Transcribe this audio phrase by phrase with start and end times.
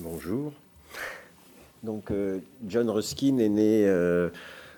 [0.00, 0.52] bonjour.
[1.82, 4.30] Donc, euh, John Ruskin est né euh,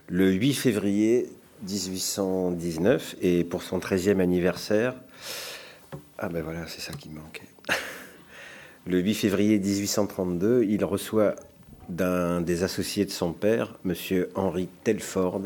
[0.09, 1.31] le 8 février
[1.69, 4.95] 1819 et pour son 13e anniversaire,
[6.19, 7.49] ah ben voilà, c'est ça qui me manquait.
[8.87, 11.35] Le 8 février 1832, il reçoit
[11.91, 15.43] d'un des associés de son père, monsieur Henry Telford,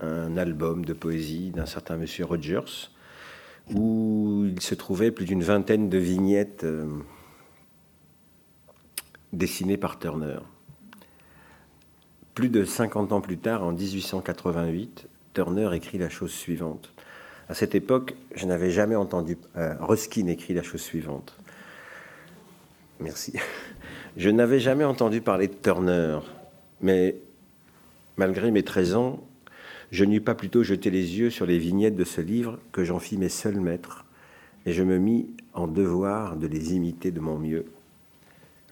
[0.00, 2.90] un album de poésie d'un certain monsieur Rogers,
[3.72, 6.86] où il se trouvait plus d'une vingtaine de vignettes euh,
[9.32, 10.38] dessinées par Turner.
[12.34, 16.92] Plus de 50 ans plus tard, en 1888, Turner écrit la chose suivante.
[17.48, 19.36] À cette époque, je n'avais jamais entendu.
[19.56, 21.36] Euh, Ruskin écrit la chose suivante.
[23.00, 23.34] Merci.
[24.16, 26.18] Je n'avais jamais entendu parler de Turner,
[26.80, 27.16] mais
[28.18, 29.24] malgré mes 13 ans,
[29.90, 32.98] je n'eus pas plutôt jeté les yeux sur les vignettes de ce livre que j'en
[32.98, 34.04] fis mes seuls maîtres,
[34.66, 37.64] et je me mis en devoir de les imiter de mon mieux.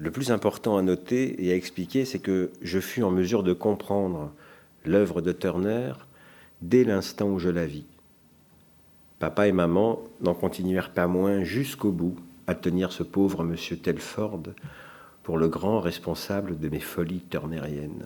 [0.00, 3.52] Le plus important à noter et à expliquer, c'est que je fus en mesure de
[3.52, 4.32] comprendre
[4.86, 5.92] l'œuvre de Turner
[6.62, 7.84] dès l'instant où je la vis.
[9.18, 14.40] Papa et maman n'en continuèrent pas moins jusqu'au bout à tenir ce pauvre monsieur Telford
[15.22, 18.04] pour le grand responsable de mes folies turneriennes.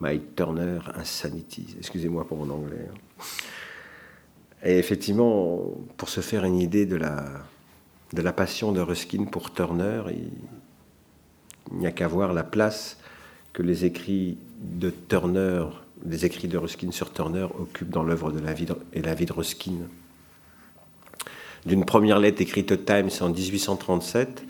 [0.00, 1.76] My Turner Insanity.
[1.78, 2.88] Excusez-moi pour mon anglais.
[2.90, 3.24] Hein.
[4.64, 7.26] Et effectivement, pour se faire une idée de la,
[8.14, 10.02] de la passion de Ruskin pour Turner,
[11.72, 12.98] n'y a qu'à voir la place
[13.52, 15.64] que les écrits de Turner,
[16.04, 19.26] les écrits de Ruskin sur Turner occupent dans l'œuvre de la vie et la vie
[19.26, 19.72] de Ruskin.
[21.64, 24.44] D'une première lettre écrite au Times en 1837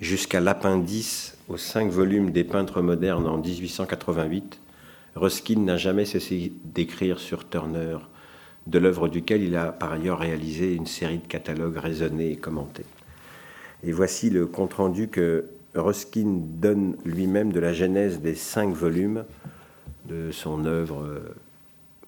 [0.00, 4.60] jusqu'à l'appendice aux cinq volumes des peintres modernes en 1888,
[5.16, 7.98] Ruskin n'a jamais cessé d'écrire sur Turner,
[8.66, 12.86] de l'œuvre duquel il a par ailleurs réalisé une série de catalogues raisonnés et commentés.
[13.84, 19.24] Et voici le compte-rendu que Ruskin donne lui-même de la genèse des cinq volumes
[20.06, 21.22] de son œuvre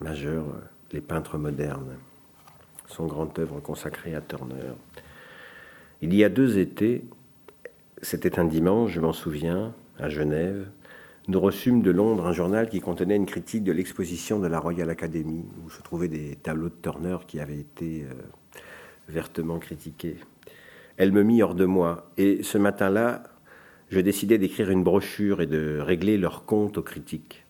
[0.00, 0.44] majeure,
[0.92, 1.96] Les peintres modernes,
[2.86, 4.74] son grand œuvre consacrée à Turner.
[6.02, 7.04] Il y a deux étés,
[8.02, 10.66] c'était un dimanche, je m'en souviens, à Genève,
[11.26, 14.90] nous reçûmes de Londres un journal qui contenait une critique de l'exposition de la Royal
[14.90, 18.12] Academy, où se trouvaient des tableaux de Turner qui avaient été euh,
[19.08, 20.18] vertement critiqués.
[20.96, 23.22] Elle me mit hors de moi, et ce matin-là,
[23.90, 27.44] je décidai d'écrire une brochure et de régler leur compte aux critiques.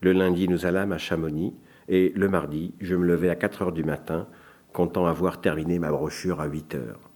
[0.00, 1.54] Le lundi, nous allâmes à Chamonix,
[1.88, 4.26] et le mardi, je me levai à 4 heures du matin,
[4.72, 7.10] comptant avoir terminé ma brochure à 8 heures.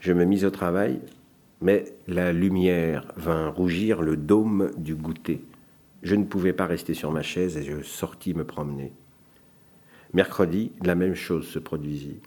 [0.00, 1.00] Je me mis au travail,
[1.60, 5.44] mais la lumière vint rougir le dôme du goûter.
[6.02, 8.92] Je ne pouvais pas rester sur ma chaise et je sortis me promener.
[10.12, 12.20] Mercredi, la même chose se produisit.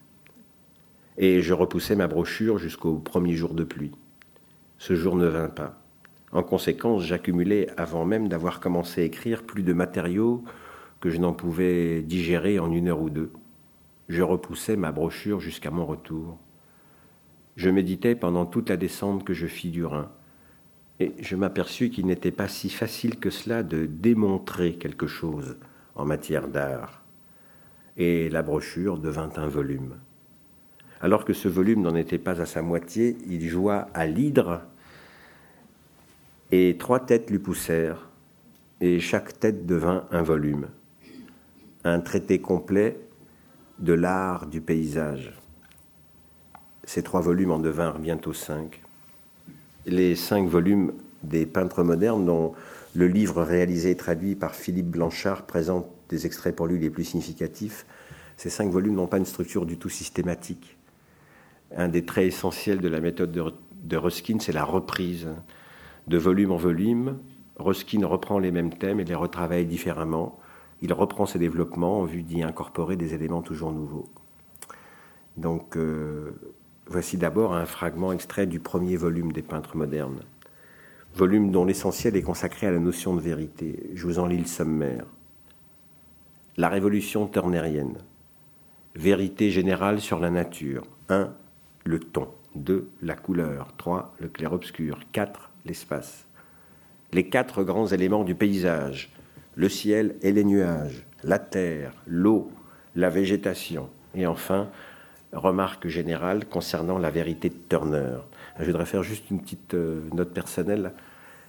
[1.17, 3.91] Et je repoussai ma brochure jusqu'au premier jour de pluie.
[4.79, 5.77] Ce jour ne vint pas.
[6.31, 10.45] En conséquence, j'accumulais, avant même d'avoir commencé à écrire, plus de matériaux
[11.01, 13.31] que je n'en pouvais digérer en une heure ou deux.
[14.07, 16.37] Je repoussai ma brochure jusqu'à mon retour.
[17.57, 20.09] Je méditais pendant toute la descente que je fis du Rhin,
[21.01, 25.57] et je m'aperçus qu'il n'était pas si facile que cela de démontrer quelque chose
[25.95, 27.03] en matière d'art.
[27.97, 29.95] Et la brochure devint un volume.
[31.01, 34.61] Alors que ce volume n'en était pas à sa moitié, il joua à l'hydre,
[36.51, 38.09] et trois têtes lui poussèrent,
[38.81, 40.67] et chaque tête devint un volume,
[41.85, 42.99] un traité complet
[43.79, 45.33] de l'art du paysage.
[46.83, 48.81] Ces trois volumes en devinrent bientôt cinq.
[49.85, 50.91] Les cinq volumes
[51.23, 52.55] des peintres modernes, dont
[52.95, 57.05] le livre réalisé et traduit par Philippe Blanchard présente des extraits pour lui les plus
[57.05, 57.85] significatifs,
[58.35, 60.78] ces cinq volumes n'ont pas une structure du tout systématique.
[61.75, 65.29] Un des traits essentiels de la méthode de, Ruskin, c'est la reprise.
[66.07, 67.19] De volume en volume,
[67.57, 70.39] Ruskin reprend les mêmes thèmes et les retravaille différemment.
[70.81, 74.07] Il reprend ses développements en vue d'y incorporer des éléments toujours nouveaux.
[75.37, 76.31] Donc, euh,
[76.91, 80.21] Voici d'abord un fragment extrait du premier volume des peintres modernes,
[81.13, 83.91] volume dont l'essentiel est consacré à la notion de vérité.
[83.93, 85.05] Je vous en lis le sommaire.
[86.57, 87.99] La révolution turnerienne.
[88.95, 90.81] Vérité générale sur la nature.
[91.09, 91.31] 1.
[91.85, 92.27] Le ton.
[92.55, 92.89] 2.
[93.01, 93.73] La couleur.
[93.77, 94.15] 3.
[94.19, 94.99] Le clair-obscur.
[95.11, 95.49] 4.
[95.65, 96.25] L'espace.
[97.11, 99.11] Les quatre grands éléments du paysage.
[99.55, 101.05] Le ciel et les nuages.
[101.23, 102.51] La terre, l'eau,
[102.95, 103.89] la végétation.
[104.15, 104.69] Et enfin,
[105.33, 108.17] remarque générale concernant la vérité de Turner.
[108.59, 110.93] Je voudrais faire juste une petite euh, note personnelle.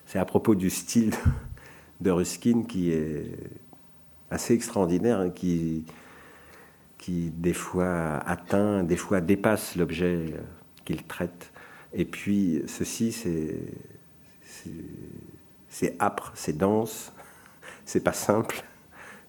[0.06, 1.15] C'est à propos du style
[2.00, 3.26] de Ruskin qui est
[4.31, 5.85] assez extraordinaire, hein, qui,
[7.00, 10.38] qui des fois atteint, des fois dépasse l'objet euh,
[10.85, 11.50] qu'il traite.
[11.94, 13.11] Et puis ceci,
[15.69, 17.12] c'est âpre, c'est dense,
[17.87, 18.62] c'est pas simple.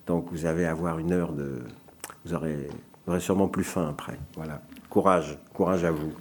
[0.05, 1.63] Donc vous à avoir une heure de.
[2.25, 2.67] Vous aurez,
[3.05, 4.19] vous aurez sûrement plus faim après.
[4.35, 4.61] Voilà.
[4.89, 6.13] Courage, courage à vous,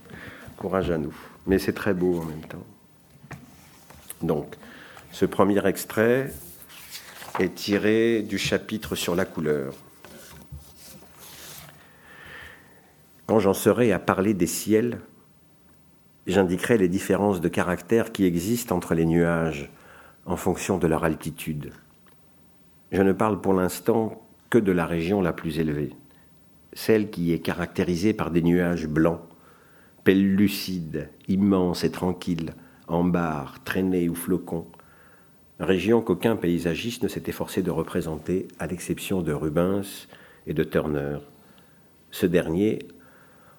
[0.56, 1.14] courage à nous.
[1.48, 2.64] Mais c'est très beau en même temps.
[4.22, 4.54] Donc,
[5.10, 6.32] ce premier extrait
[7.40, 9.74] est tiré du chapitre sur la couleur.
[13.30, 14.98] Quand j'en serai à parler des ciels,
[16.26, 19.70] j'indiquerai les différences de caractère qui existent entre les nuages
[20.26, 21.70] en fonction de leur altitude.
[22.90, 25.94] Je ne parle pour l'instant que de la région la plus élevée,
[26.72, 29.20] celle qui est caractérisée par des nuages blancs,
[30.02, 32.54] pellucides, immenses et tranquilles,
[32.88, 34.66] en barres, traînées ou flocons,
[35.60, 40.08] région qu'aucun paysagiste ne s'est efforcé de représenter, à l'exception de Rubens
[40.48, 41.18] et de Turner.
[42.10, 42.80] Ce dernier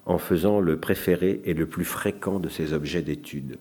[0.06, 3.58] en faisant le préféré et le plus fréquent de ses objets d'étude.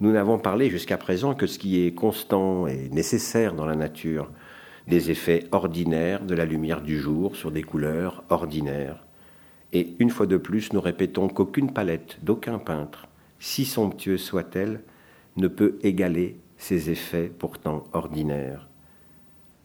[0.00, 4.30] Nous n'avons parlé jusqu'à présent que ce qui est constant et nécessaire dans la nature,
[4.88, 9.04] des effets ordinaires de la lumière du jour sur des couleurs ordinaires.
[9.72, 13.08] Et une fois de plus, nous répétons qu'aucune palette d'aucun peintre,
[13.38, 14.82] si somptueuse soit-elle,
[15.36, 18.68] ne peut égaler ces effets pourtant ordinaires.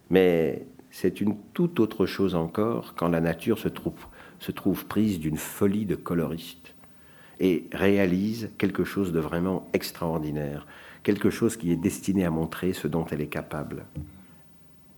[0.09, 4.07] Mais c'est une toute autre chose encore quand la nature se trouve,
[4.39, 6.73] se trouve prise d'une folie de coloriste
[7.39, 10.67] et réalise quelque chose de vraiment extraordinaire,
[11.03, 13.85] quelque chose qui est destiné à montrer ce dont elle est capable.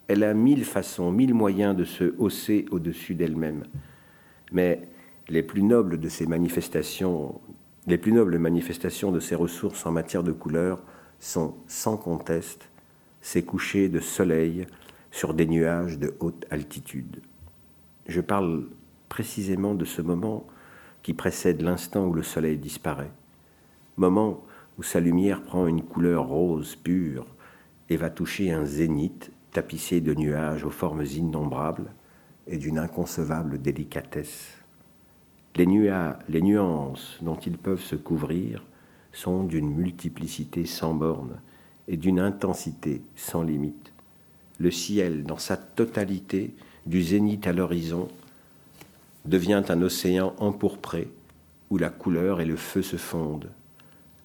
[0.07, 3.63] Elle a mille façons, mille moyens de se hausser au-dessus d'elle-même,
[4.51, 4.81] mais
[5.29, 7.39] les plus nobles de ces manifestations,
[7.87, 10.83] les plus nobles manifestations de ses ressources en matière de couleurs
[11.19, 12.69] sont sans conteste
[13.21, 14.65] ces couchers de soleil
[15.11, 17.21] sur des nuages de haute altitude.
[18.07, 18.65] Je parle
[19.11, 20.47] précisément de ce moment
[21.03, 23.11] qui précède l'instant où le soleil disparaît,
[23.97, 24.41] moment
[24.77, 27.25] où sa lumière prend une couleur rose pure
[27.89, 31.91] et va toucher un zénith tapissé de nuages aux formes innombrables
[32.47, 34.53] et d'une inconcevable délicatesse.
[35.57, 35.65] Les,
[36.29, 38.63] les nuances dont ils peuvent se couvrir
[39.11, 41.41] sont d'une multiplicité sans borne
[41.89, 43.91] et d'une intensité sans limite.
[44.57, 46.55] Le ciel, dans sa totalité,
[46.85, 48.07] du zénith à l'horizon,
[49.25, 51.11] devient un océan empourpré
[51.69, 53.49] où la couleur et le feu se fondent.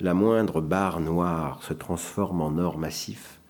[0.01, 3.41] La moindre barre noire se transforme en or massif,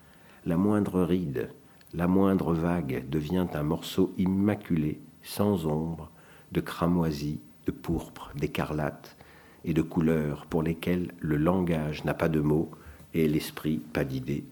[0.44, 1.50] la moindre ride,
[1.94, 6.10] la moindre vague devient un morceau immaculé, sans ombre,
[6.52, 9.16] de cramoisie, de pourpre, d'écarlate
[9.64, 12.70] et de couleurs pour lesquelles le langage n'a pas de mots
[13.14, 14.44] et l'esprit pas d'idées.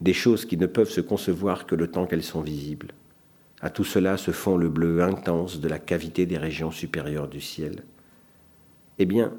[0.00, 2.88] Des choses qui ne peuvent se concevoir que le temps qu'elles sont visibles.
[3.60, 7.40] À tout cela se fond le bleu intense de la cavité des régions supérieures du
[7.40, 7.84] ciel.
[8.98, 9.32] Eh bien,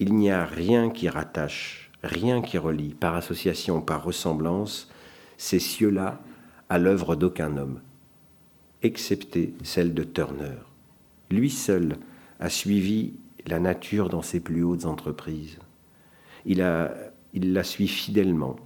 [0.00, 4.90] il n'y a rien qui rattache, rien qui relie, par association, par ressemblance,
[5.36, 6.20] ces cieux-là
[6.68, 7.80] à l'œuvre d'aucun homme,
[8.82, 10.58] excepté celle de Turner.
[11.30, 11.96] Lui seul
[12.40, 13.14] a suivi
[13.46, 15.58] la nature dans ses plus hautes entreprises.
[16.44, 18.56] Il, la suit fidèlement,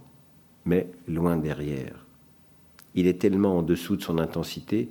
[0.65, 2.02] mais loin derrière
[2.95, 4.89] il est tellement en dessous de son intensité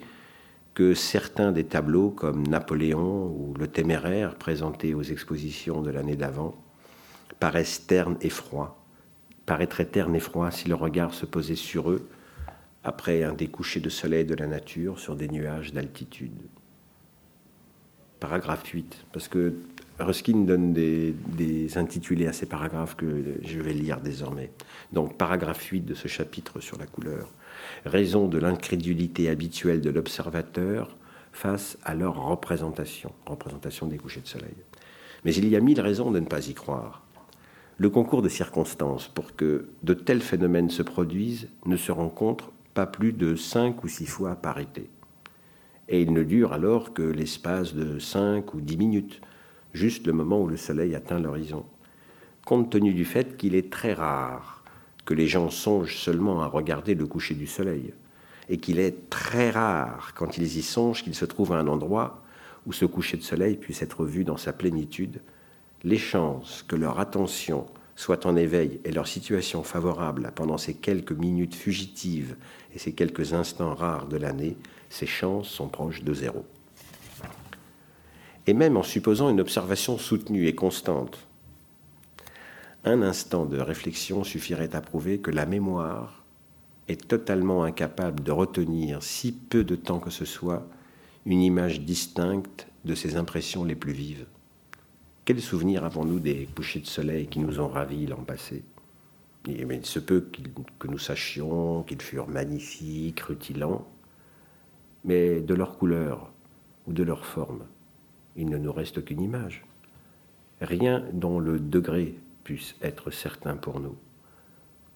[0.75, 6.54] que certains des tableaux, comme Napoléon ou Le Téméraire, présentés aux expositions de l'année d'avant,
[7.38, 8.82] paraissent ternes et froids,
[9.44, 12.09] paraîtraient ternes et froids si le regard se posait sur eux
[12.85, 16.40] après un découché de soleil de la nature sur des nuages d'altitude.
[18.18, 19.54] Paragraphe 8, parce que
[19.99, 24.50] Ruskin donne des, des, intitulés à ces paragraphes que je vais lire désormais.
[24.92, 27.28] Donc, paragraphe 8 de ce chapitre sur la couleur
[27.85, 30.97] raison de l'incrédulité habituelle de l'observateur
[31.33, 34.54] face à leur représentation, représentation des couchers de soleil.
[35.25, 37.02] Mais il y a mille raisons de ne pas y croire.
[37.78, 42.87] Le concours de circonstances pour que de tels phénomènes se produisent ne se rencontre pas
[42.87, 44.88] plus de cinq ou six fois par été.
[45.88, 49.21] Et il ne dure alors que l'espace de cinq ou dix minutes,
[49.73, 51.64] juste le moment où le soleil atteint l'horizon,
[52.45, 54.62] compte tenu du fait qu'il est très rare
[55.04, 57.92] que les gens songent seulement à regarder le coucher du soleil,
[58.49, 62.23] et qu'il est très rare, quand ils y songent, qu'ils se trouvent à un endroit
[62.66, 65.21] où ce coucher de soleil puisse être vu dans sa plénitude,
[65.85, 67.66] les chances que leur attention
[67.97, 72.37] soit en éveil et leur situation favorable pendant ces quelques minutes fugitives
[72.75, 74.56] et ces quelques instants rares de l'année,
[74.88, 76.44] ces chances sont proches de zéro.
[78.47, 81.26] Et même en supposant une observation soutenue et constante,
[82.84, 86.24] un instant de réflexion suffirait à prouver que la mémoire
[86.88, 90.66] est totalement incapable de retenir si peu de temps que ce soit
[91.24, 94.26] une image distincte de ses impressions les plus vives.
[95.24, 98.64] Quels souvenirs avons-nous des couchers de soleil qui nous ont ravis l'an passé?
[99.46, 100.28] Il se peut
[100.78, 103.86] que nous sachions qu'ils furent magnifiques, rutilants,
[105.04, 106.32] mais de leur couleur
[106.86, 107.64] ou de leur forme,
[108.36, 109.64] il ne nous reste qu'une image.
[110.60, 113.96] Rien dont le degré puisse être certain pour nous,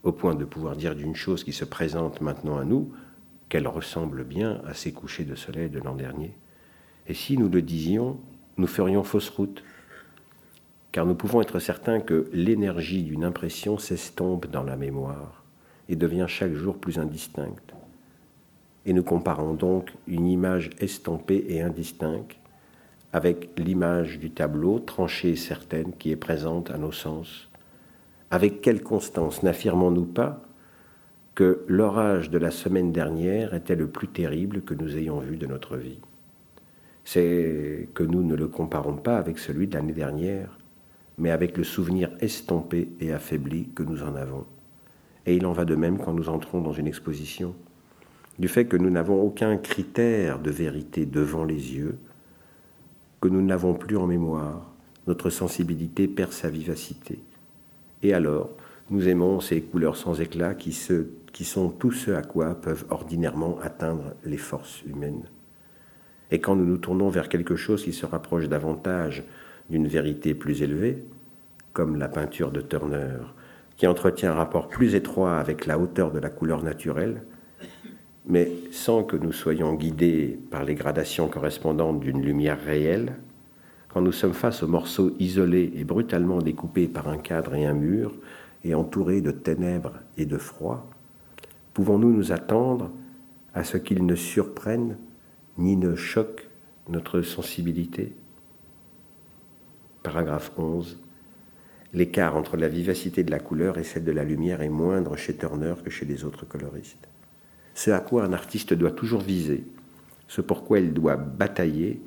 [0.02, 2.92] au point de pouvoir dire d'une chose qui se présente maintenant à nous
[3.48, 6.34] qu'elle ressemble bien à ces couchers de soleil de l'an dernier.
[7.06, 8.18] Et si nous le disions,
[8.56, 9.62] nous ferions fausse route,
[10.90, 15.44] car nous pouvons être certains que l'énergie d'une impression s'estompe dans la mémoire
[15.88, 17.74] et devient chaque jour plus indistincte.
[18.86, 22.36] Et nous comparons donc une image estompée et indistincte
[23.16, 27.48] avec l'image du tableau tranchée et certaine qui est présente à nos sens.
[28.30, 30.42] Avec quelle constance n'affirmons-nous pas
[31.34, 35.46] que l'orage de la semaine dernière était le plus terrible que nous ayons vu de
[35.46, 35.98] notre vie?
[37.04, 40.58] C'est que nous ne le comparons pas avec celui de l'année dernière,
[41.16, 44.44] mais avec le souvenir estompé et affaibli que nous en avons.
[45.24, 47.54] Et il en va de même quand nous entrons dans une exposition
[48.38, 51.96] du fait que nous n'avons aucun critère de vérité devant les yeux,
[53.20, 54.70] que nous n'avons plus en mémoire,
[55.06, 57.18] notre sensibilité perd sa vivacité.
[58.02, 58.50] Et alors,
[58.90, 60.76] nous aimons ces couleurs sans éclat qui,
[61.32, 65.24] qui sont tout ce à quoi peuvent ordinairement atteindre les forces humaines.
[66.30, 69.24] Et quand nous nous tournons vers quelque chose qui se rapproche davantage
[69.70, 71.04] d'une vérité plus élevée,
[71.72, 73.18] comme la peinture de Turner,
[73.76, 77.22] qui entretient un rapport plus étroit avec la hauteur de la couleur naturelle,
[78.26, 83.14] mais sans que nous soyons guidés par les gradations correspondantes d'une lumière réelle,
[83.88, 87.72] quand nous sommes face aux morceaux isolés et brutalement découpés par un cadre et un
[87.72, 88.14] mur,
[88.64, 90.90] et entourés de ténèbres et de froid,
[91.72, 92.90] pouvons-nous nous attendre
[93.54, 94.98] à ce qu'ils ne surprennent
[95.56, 96.48] ni ne choquent
[96.88, 98.14] notre sensibilité?
[100.02, 101.00] Paragraphe 11.
[101.94, 105.34] L'écart entre la vivacité de la couleur et celle de la lumière est moindre chez
[105.36, 107.08] Turner que chez les autres coloristes.
[107.76, 109.66] Ce à quoi un artiste doit toujours viser,
[110.28, 112.00] ce pourquoi il doit batailler,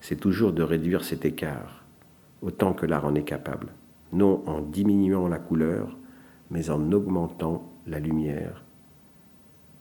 [0.00, 1.84] c'est toujours de réduire cet écart,
[2.40, 3.68] autant que l'art en est capable,
[4.14, 5.98] non en diminuant la couleur,
[6.50, 8.64] mais en augmentant la lumière.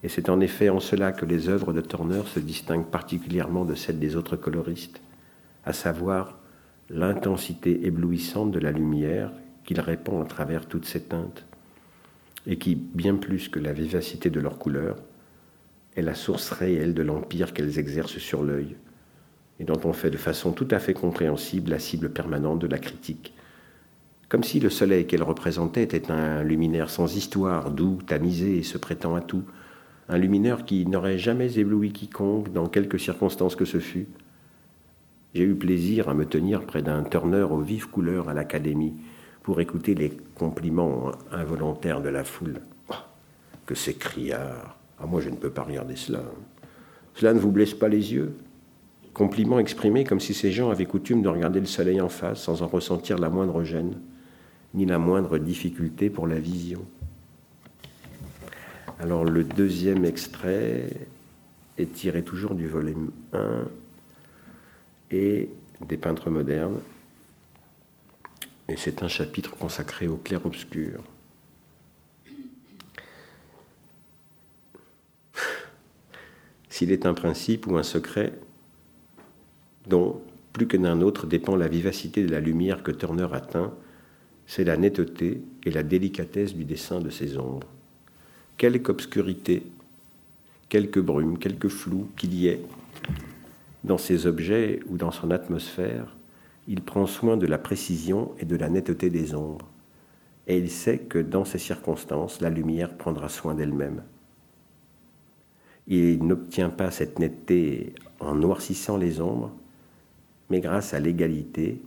[0.04, 3.74] Et c'est en effet en cela que les œuvres de Turner se distinguent particulièrement de
[3.74, 5.02] celles des autres coloristes,
[5.64, 6.40] à savoir
[6.90, 9.32] l'intensité éblouissante de la lumière
[9.64, 11.46] qu'il répand à travers toutes ces teintes,
[12.46, 14.98] et qui, bien plus que la vivacité de leurs couleurs,
[15.96, 18.76] est la source réelle de l'empire qu'elles exercent sur l'œil,
[19.60, 22.80] et dont on fait de façon tout à fait compréhensible la cible permanente de la
[22.80, 23.34] critique.
[24.30, 28.78] Comme si le soleil qu'elle représentait était un luminaire sans histoire, doux, tamisé et se
[28.78, 29.44] prêtant à tout,
[30.08, 34.08] un luminaire qui n'aurait jamais ébloui quiconque dans quelque circonstance que ce fût.
[35.34, 38.94] J'ai eu plaisir à me tenir près d'un Turner aux vives couleurs à l'Académie
[39.44, 42.62] pour écouter les compliments involontaires de la foule.
[42.90, 42.96] Oh,
[43.66, 46.24] que ces criards ah, moi, je ne peux pas regarder cela.
[47.16, 48.36] Cela ne vous blesse pas les yeux?
[49.14, 52.62] Compliment exprimé comme si ces gens avaient coutume de regarder le soleil en face sans
[52.62, 54.00] en ressentir la moindre gêne,
[54.74, 56.86] ni la moindre difficulté pour la vision.
[59.00, 60.88] Alors, le deuxième extrait
[61.78, 63.64] est tiré toujours du volume 1
[65.12, 65.50] et
[65.82, 66.80] des peintres modernes.
[68.70, 71.04] Et c'est un chapitre consacré au clair-obscur.
[76.82, 78.34] S'il est un principe ou un secret
[79.88, 80.20] dont,
[80.52, 83.72] plus que d'un autre, dépend la vivacité de la lumière que Turner atteint,
[84.48, 87.68] c'est la netteté et la délicatesse du dessin de ses ombres.
[88.58, 89.62] Quelque obscurité,
[90.70, 92.64] quelque brume, quelque flou qu'il y ait
[93.84, 96.18] dans ses objets ou dans son atmosphère,
[96.68, 99.70] il prend soin de la précision et de la netteté des ombres,
[100.48, 104.02] et il sait que dans ces circonstances, la lumière prendra soin d'elle-même.
[105.88, 109.52] Il n'obtient pas cette netteté en noircissant les ombres,
[110.50, 111.82] mais grâce à l'égalité,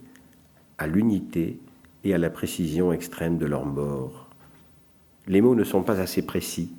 [0.77, 1.59] à l'unité
[2.03, 4.29] et à la précision extrême de leur bord.
[5.27, 6.73] Les mots ne sont pas assez précis,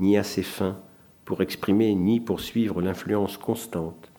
[0.00, 0.78] ni assez fins
[1.24, 4.10] pour exprimer ni pour suivre l'influence constante,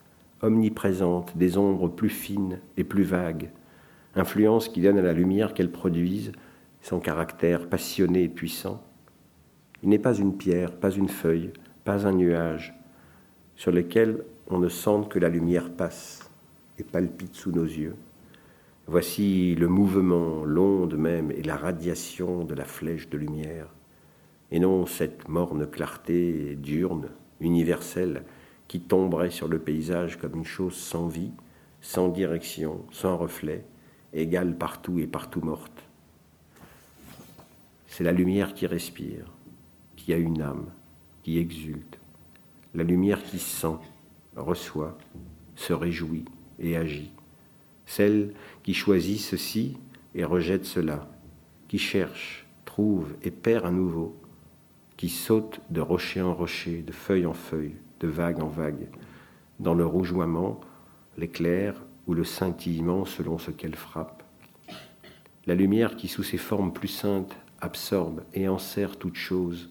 [0.41, 3.49] omniprésente des ombres plus fines et plus vagues,
[4.15, 6.31] influence qui donne à la lumière qu'elles produisent
[6.81, 8.81] son caractère passionné et puissant.
[9.83, 11.51] Il n'est pas une pierre, pas une feuille,
[11.83, 12.73] pas un nuage,
[13.55, 16.29] sur lequel on ne sente que la lumière passe
[16.77, 17.95] et palpite sous nos yeux.
[18.87, 23.67] Voici le mouvement, l'onde même et la radiation de la flèche de lumière,
[24.51, 27.09] et non cette morne clarté diurne,
[27.39, 28.23] universelle,
[28.67, 31.31] qui tomberait sur le paysage comme une chose sans vie,
[31.81, 33.63] sans direction, sans reflet,
[34.13, 35.83] égale partout et partout morte.
[37.87, 39.25] C'est la lumière qui respire,
[39.95, 40.67] qui a une âme,
[41.37, 41.99] exulte.
[42.73, 43.77] La lumière qui sent,
[44.35, 44.97] reçoit,
[45.55, 46.25] se réjouit
[46.59, 47.11] et agit.
[47.85, 48.33] Celle
[48.63, 49.77] qui choisit ceci
[50.15, 51.09] et rejette cela,
[51.67, 54.15] qui cherche, trouve et perd à nouveau,
[54.97, 58.87] qui saute de rocher en rocher, de feuille en feuille, de vague en vague,
[59.59, 60.59] dans le rougeoiement,
[61.17, 64.23] l'éclair ou le scintillement selon ce qu'elle frappe.
[65.45, 69.69] La lumière qui, sous ses formes plus saintes, absorbe et enserre toute chose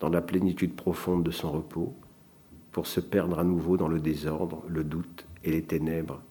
[0.00, 1.94] dans la plénitude profonde de son repos,
[2.72, 6.22] pour se perdre à nouveau dans le désordre, le doute et les ténèbres,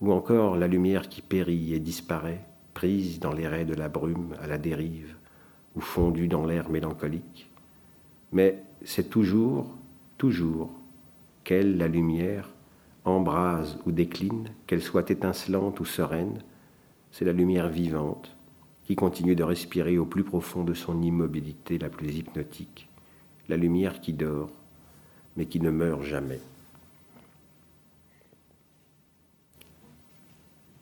[0.00, 4.34] ou encore la lumière qui périt et disparaît, prise dans les raies de la brume
[4.40, 5.14] à la dérive,
[5.76, 7.50] ou fondue dans l'air mélancolique.
[8.32, 9.66] Mais c'est toujours,
[10.16, 10.70] toujours,
[11.44, 12.48] qu'elle, la lumière,
[13.04, 16.42] embrase ou décline, qu'elle soit étincelante ou sereine,
[17.10, 18.34] c'est la lumière vivante
[18.96, 22.88] continue de respirer au plus profond de son immobilité la plus hypnotique,
[23.48, 24.50] la lumière qui dort,
[25.36, 26.40] mais qui ne meurt jamais.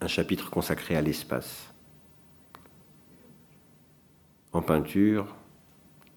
[0.01, 1.71] Un chapitre consacré à l'espace.
[4.53, 5.35] En peinture,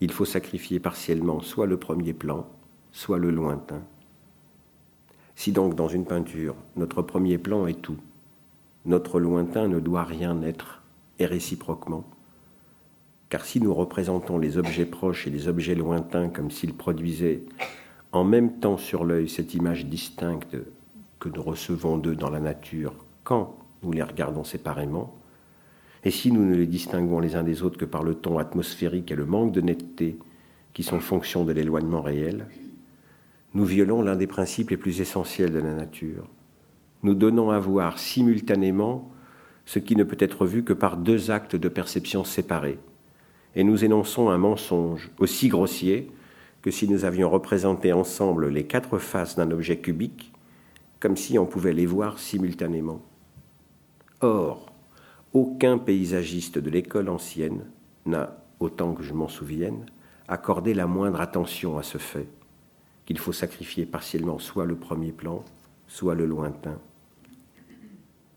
[0.01, 2.49] il faut sacrifier partiellement soit le premier plan,
[2.93, 3.83] soit le lointain.
[5.37, 7.99] Si donc dans une peinture, notre premier plan est tout,
[8.87, 10.84] notre lointain ne doit rien être,
[11.19, 12.05] et réciproquement,
[13.29, 17.43] car si nous représentons les objets proches et les objets lointains comme s'ils produisaient
[18.13, 20.57] en même temps sur l'œil cette image distincte
[21.19, 25.15] que nous recevons d'eux dans la nature quand nous les regardons séparément,
[26.05, 29.11] et si nous ne les distinguons les uns des autres que par le ton atmosphérique
[29.11, 30.19] et le manque de netteté
[30.75, 32.47] qui sont fonction de l'éloignement réel,
[33.55, 36.29] nous violons l'un des principes les plus essentiels de la nature.
[37.03, 39.11] Nous donnons à voir simultanément
[39.67, 42.79] ce qui ne peut être vu que par deux actes de perception séparés,
[43.55, 46.11] et nous énonçons un mensonge aussi grossier
[46.63, 50.33] que si nous avions représenté ensemble les quatre faces d'un objet cubique,
[50.99, 53.03] comme si on pouvait les voir simultanément.
[54.21, 54.73] Or,
[55.35, 57.67] aucun paysagiste de l'école ancienne
[58.07, 59.85] n'a, autant que je m'en souvienne,
[60.29, 62.29] accordé la moindre attention à ce fait,
[63.05, 65.45] qu'il faut sacrifier partiellement soit le premier plan,
[65.87, 66.79] soit le lointain,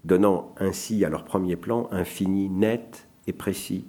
[0.07, 3.85] donnant ainsi à leur premier plan un fini net et précis,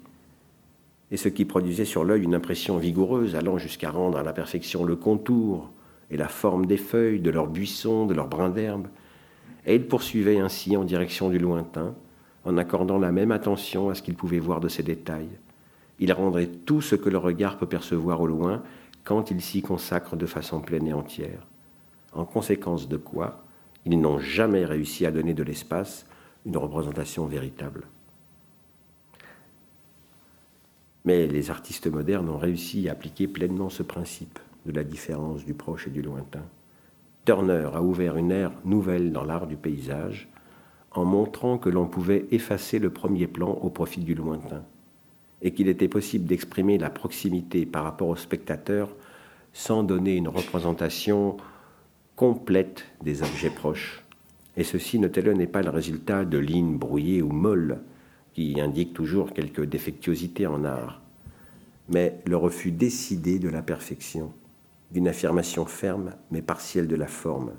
[1.13, 4.85] et ce qui produisait sur l'œil une impression vigoureuse allant jusqu'à rendre à la perfection
[4.85, 5.71] le contour
[6.11, 8.89] et la forme des feuilles, de leurs buissons, de leurs brins d'herbe,
[9.65, 11.95] et ils poursuivaient ainsi en direction du lointain,
[12.45, 15.29] en accordant la même attention à ce qu'ils pouvaient voir de ces détails.
[16.01, 18.63] Ils rendraient tout ce que le regard peut percevoir au loin
[19.05, 21.47] quand il s'y consacre de façon pleine et entière.
[22.13, 23.45] En conséquence de quoi,
[23.87, 26.08] ils n'ont jamais réussi à donner de l'espace
[26.49, 27.85] une représentation véritable.
[31.05, 35.53] Mais les artistes modernes ont réussi à appliquer pleinement ce principe de la différence du
[35.53, 36.43] proche et du lointain.
[37.27, 40.29] Turner a ouvert une ère nouvelle dans l'art du paysage
[40.93, 44.63] en montrant que l'on pouvait effacer le premier plan au profit du lointain,
[45.43, 48.89] et qu'il était possible d'exprimer la proximité par rapport au spectateur
[49.53, 51.37] sans donner une représentation
[52.17, 54.03] complète des objets proches.
[54.59, 57.79] Et ceci, notez-le, n'est pas le résultat de lignes brouillées ou molles,
[58.35, 61.01] qui indiquent toujours quelque défectuosité en art,
[61.89, 64.33] mais le refus décidé de la perfection,
[64.91, 67.53] d'une affirmation ferme mais partielle de la forme,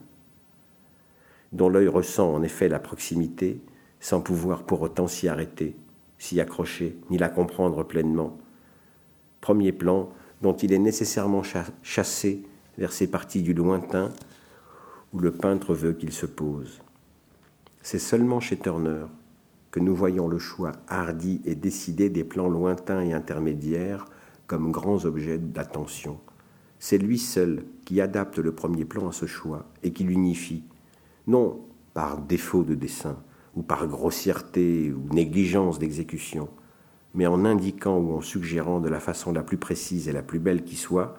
[1.54, 3.62] dont l'œil ressent en effet la proximité,
[4.02, 5.78] sans pouvoir pour autant s'y arrêter,
[6.18, 8.38] s'y accrocher, ni la comprendre pleinement.
[9.40, 10.10] Premier plan
[10.42, 11.44] dont il est nécessairement
[11.82, 12.44] chassé
[12.78, 14.12] vers ces parties du lointain
[15.14, 16.82] où le peintre veut qu'il se pose.
[17.82, 19.06] C'est seulement chez Turner
[19.72, 24.06] que nous voyons le choix hardi et décidé des plans lointains et intermédiaires
[24.48, 26.20] comme grands objets d'attention.
[26.80, 30.63] C'est lui seul qui adapte le premier plan à ce choix et qui l'unifie,
[31.28, 31.62] non
[31.94, 33.18] par défaut de dessin
[33.56, 36.50] ou par grossièreté ou négligence d'exécution,
[37.13, 40.39] mais en indiquant ou en suggérant de la façon la plus précise et la plus
[40.39, 41.15] belle qui soit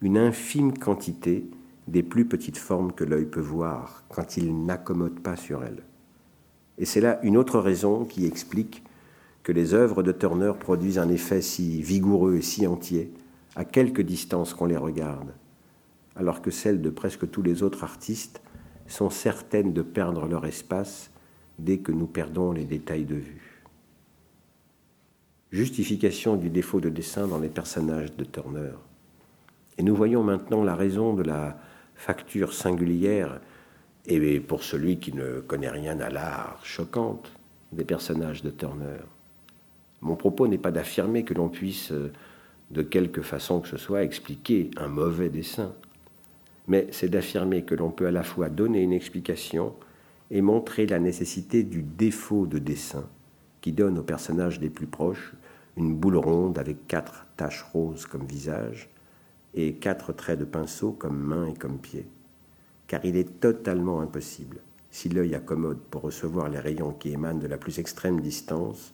[0.00, 1.50] une infime quantité
[1.88, 5.87] des plus petites formes que l'œil peut voir quand il n'accommode pas sur elles.
[6.78, 8.82] Et c'est là une autre raison qui explique
[9.42, 13.12] que les œuvres de Turner produisent un effet si vigoureux et si entier
[13.56, 15.32] à quelque distance qu'on les regarde,
[16.16, 18.40] alors que celles de presque tous les autres artistes
[18.86, 21.10] sont certaines de perdre leur espace
[21.58, 23.64] dès que nous perdons les détails de vue.
[25.50, 28.72] Justification du défaut de dessin dans les personnages de Turner.
[29.78, 31.58] Et nous voyons maintenant la raison de la
[31.94, 33.40] facture singulière
[34.08, 37.30] et pour celui qui ne connaît rien à l'art choquante
[37.72, 39.00] des personnages de Turner.
[40.00, 42.10] Mon propos n'est pas d'affirmer que l'on puisse, euh,
[42.70, 45.74] de quelque façon que ce soit, expliquer un mauvais dessin,
[46.66, 49.74] mais c'est d'affirmer que l'on peut à la fois donner une explication
[50.30, 53.08] et montrer la nécessité du défaut de dessin
[53.60, 55.34] qui donne aux personnages les plus proches
[55.76, 58.88] une boule ronde avec quatre taches roses comme visage
[59.54, 62.06] et quatre traits de pinceau comme mains et comme pieds.
[62.88, 64.58] Car il est totalement impossible,
[64.90, 68.92] si l'œil accommode pour recevoir les rayons qui émanent de la plus extrême distance,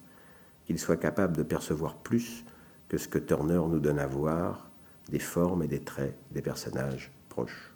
[0.66, 2.44] qu'il soit capable de percevoir plus
[2.88, 4.68] que ce que Turner nous donne à voir
[5.08, 7.70] des formes et des traits des personnages proches.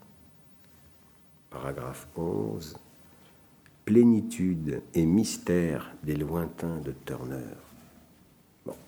[1.50, 2.76] Paragraphe 11.
[3.84, 7.54] Plénitude et mystère des lointains de Turner.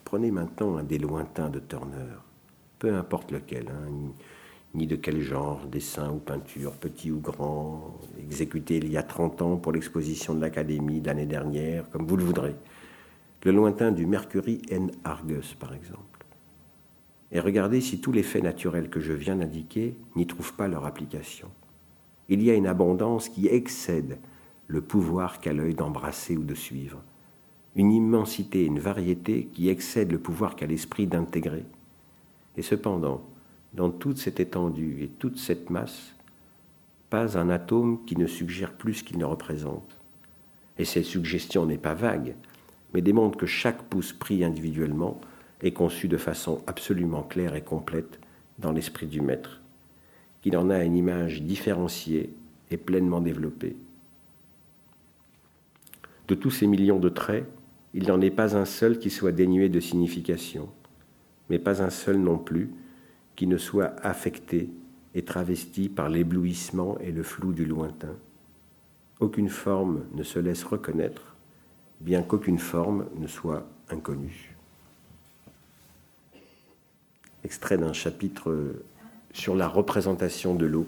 [0.05, 2.17] prenez maintenant un des lointains de Turner,
[2.79, 4.13] peu importe lequel, hein,
[4.75, 9.43] ni de quel genre, dessin ou peinture, petit ou grand, exécuté il y a 30
[9.43, 12.55] ans pour l'exposition de l'Académie l'année dernière, comme vous le voudrez
[13.45, 14.91] le lointain du Mercury N.
[15.05, 16.27] Argus, par exemple.
[17.33, 20.85] Et regardez si tous les faits naturels que je viens d'indiquer n'y trouvent pas leur
[20.85, 21.49] application.
[22.29, 24.19] Il y a une abondance qui excède
[24.67, 27.03] le pouvoir qu'a l'œil d'embrasser ou de suivre,
[27.77, 31.65] une immensité, une variété qui excède le pouvoir qu'a l'esprit d'intégrer.
[32.57, 33.23] Et cependant,
[33.75, 36.15] dans toute cette étendue et toute cette masse,
[37.09, 39.97] pas un atome qui ne suggère plus qu'il ne représente.
[40.79, 42.35] Et cette suggestion n'est pas vague,
[42.95, 45.21] mais démontre que chaque pouce pris individuellement
[45.63, 48.19] est conçu de façon absolument claire et complète
[48.59, 49.61] dans l'esprit du maître,
[50.43, 52.33] qu'il en a une image différenciée
[52.71, 53.77] et pleinement développée.
[56.29, 57.47] De tous ces millions de traits,
[57.93, 60.69] il n'y en est pas un seul qui soit dénué de signification,
[61.49, 62.71] mais pas un seul non plus
[63.41, 64.69] qui ne soit affecté
[65.15, 68.15] et travesti par l'éblouissement et le flou du lointain.
[69.19, 71.23] Aucune forme ne se laisse reconnaître
[72.03, 74.55] bien qu'aucune forme ne soit inconnue.
[77.43, 78.75] Extrait d'un chapitre
[79.33, 80.87] sur la représentation de l'eau,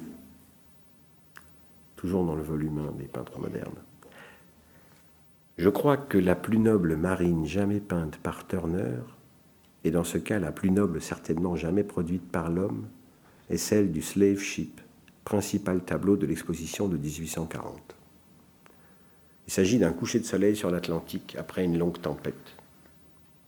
[1.96, 3.80] toujours dans le volume 1 des peintres modernes.
[5.56, 8.98] Je crois que la plus noble marine jamais peinte par Turner,
[9.84, 12.86] et dans ce cas la plus noble certainement jamais produite par l'homme,
[13.50, 14.80] est celle du Slave Ship,
[15.24, 17.96] principal tableau de l'exposition de 1840.
[19.46, 22.56] Il s'agit d'un coucher de soleil sur l'Atlantique après une longue tempête.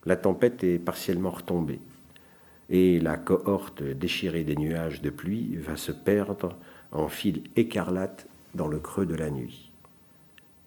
[0.05, 1.81] La tempête est partiellement retombée
[2.71, 6.57] et la cohorte déchirée des nuages de pluie va se perdre
[6.93, 9.73] en fil écarlate dans le creux de la nuit.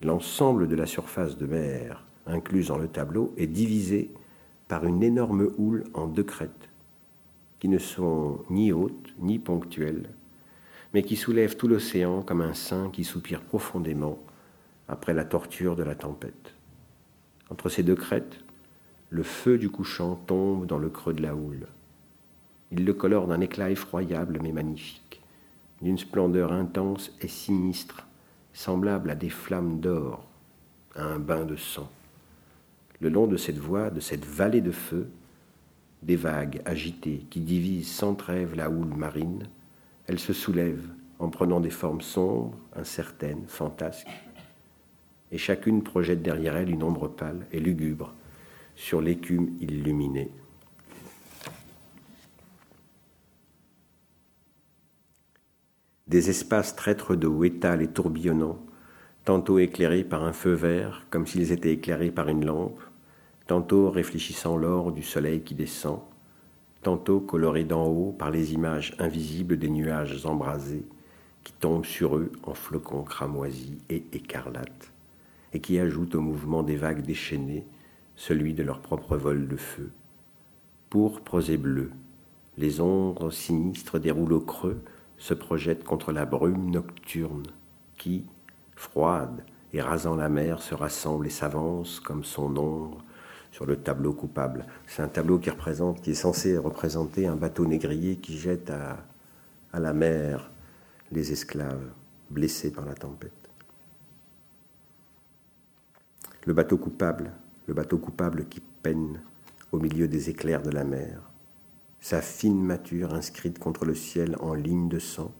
[0.03, 4.11] L'ensemble de la surface de mer incluse dans le tableau est divisé
[4.67, 6.69] par une énorme houle en deux crêtes,
[7.59, 10.09] qui ne sont ni hautes ni ponctuelles,
[10.93, 14.19] mais qui soulèvent tout l'océan comme un saint qui soupire profondément
[14.87, 16.53] après la torture de la tempête.
[17.49, 18.39] Entre ces deux crêtes,
[19.09, 21.67] le feu du couchant tombe dans le creux de la houle.
[22.71, 25.21] Il le colore d'un éclat effroyable mais magnifique,
[25.81, 28.05] d'une splendeur intense et sinistre,
[28.53, 30.25] semblable à des flammes d'or,
[30.95, 31.89] à un bain de sang.
[32.99, 35.07] Le long de cette voie, de cette vallée de feu,
[36.03, 39.47] des vagues agitées qui divisent sans trêve la houle marine,
[40.07, 44.07] elles se soulèvent en prenant des formes sombres, incertaines, fantasques,
[45.31, 48.13] et chacune projette derrière elle une ombre pâle et lugubre
[48.75, 50.31] sur l'écume illuminée.
[56.07, 58.59] Des espaces traîtres d'eau étalent et tourbillonnants,
[59.25, 62.79] tantôt éclairés par un feu vert, comme s'ils étaient éclairés par une lampe,
[63.47, 66.01] tantôt réfléchissant l'or du soleil qui descend,
[66.83, 70.85] tantôt colorés d'en haut par les images invisibles des nuages embrasés
[71.43, 74.91] qui tombent sur eux en flocons cramoisis et écarlates
[75.53, 77.65] et qui ajoute au mouvement des vagues déchaînées
[78.17, 79.91] celui de leur propre vol de feu.
[80.89, 81.91] Pourpres et bleus,
[82.57, 84.81] les ombres sinistres des rouleaux creux
[85.17, 87.47] se projettent contre la brume nocturne
[87.97, 88.25] qui,
[88.75, 93.03] froide et rasant la mer, se rassemble et s'avance comme son ombre
[93.51, 94.65] sur le tableau coupable.
[94.87, 98.97] C'est un tableau qui représente, qui est censé représenter un bateau négrier qui jette à,
[99.79, 100.49] la mer
[101.11, 101.89] les esclaves
[102.31, 103.31] blessés par la tempête.
[106.45, 107.31] Le bateau coupable,
[107.67, 109.21] le bateau coupable qui peine
[109.71, 111.21] au milieu des éclairs de la mer,
[111.99, 115.31] sa fine mâture inscrite contre le ciel en ligne de sang,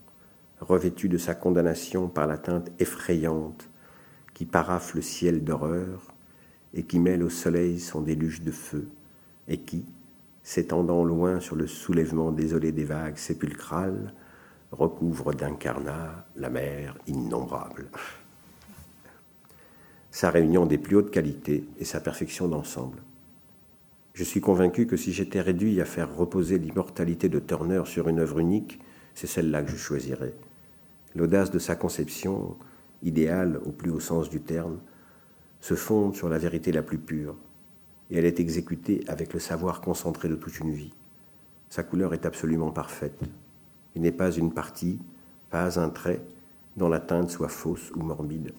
[0.60, 3.70] revêtue de sa condamnation par la teinte effrayante
[4.34, 6.14] qui paraffe le ciel d'horreur
[6.78, 8.88] et qui mêle au soleil son déluge de feu,
[9.50, 9.84] et qui,
[10.44, 14.14] s'étendant loin sur le soulèvement désolé des vagues sépulcrales,
[14.72, 17.90] recouvre d'incarnat la mer innombrable
[20.18, 22.98] sa réunion des plus hautes qualités et sa perfection d'ensemble.
[24.16, 28.18] Je suis convaincu que si j'étais réduit à faire reposer l'immortalité de Turner sur une
[28.18, 28.80] œuvre unique,
[29.14, 30.34] c'est celle-là que je choisirais.
[31.16, 32.56] L'audace de sa conception,
[33.04, 34.80] idéale au plus haut sens du terme,
[35.62, 37.36] se fonde sur la vérité la plus pure,
[38.10, 40.94] et elle est exécutée avec le savoir concentré de toute une vie.
[41.70, 43.20] Sa couleur est absolument parfaite.
[43.96, 45.00] Il n'est pas une partie,
[45.50, 46.22] pas un trait
[46.78, 48.54] dont la teinte soit fausse ou morbide.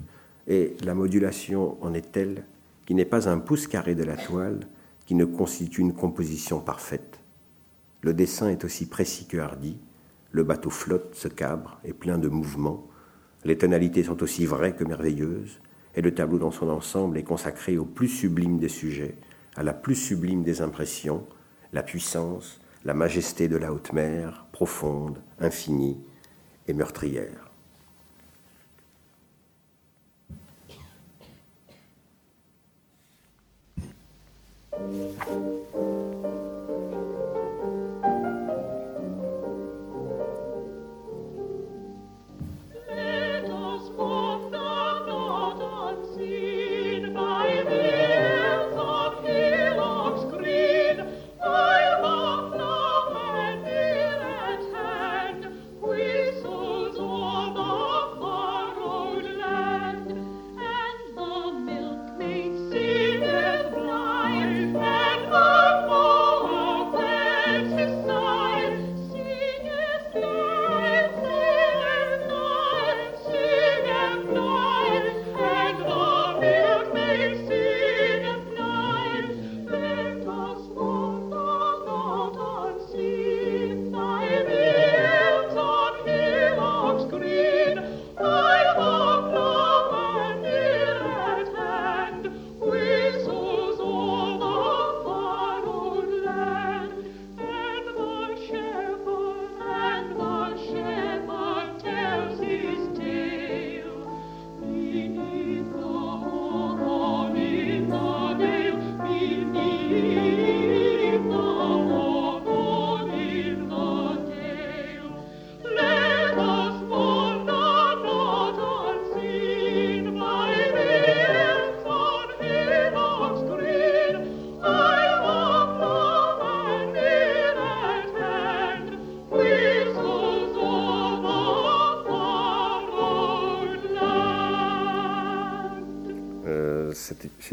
[0.46, 2.44] Et la modulation en est telle
[2.84, 4.60] qu'il n'est pas un pouce carré de la toile
[5.06, 7.20] qui ne constitue une composition parfaite.
[8.02, 9.78] Le dessin est aussi précis que hardi,
[10.32, 12.86] le bateau flotte, se cabre, est plein de mouvements,
[13.44, 15.60] les tonalités sont aussi vraies que merveilleuses,
[15.94, 19.16] et le tableau dans son ensemble est consacré au plus sublime des sujets,
[19.56, 21.26] à la plus sublime des impressions,
[21.72, 25.98] la puissance, la majesté de la haute mer, profonde, infinie
[26.66, 27.50] et meurtrière.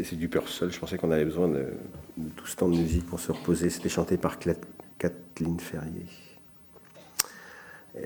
[0.06, 0.72] C'est du seul.
[0.72, 1.66] Je pensais qu'on avait besoin de,
[2.36, 3.70] tout ce temps de musique pour se reposer.
[3.70, 6.06] C'était chanté par Kathleen Ferrier.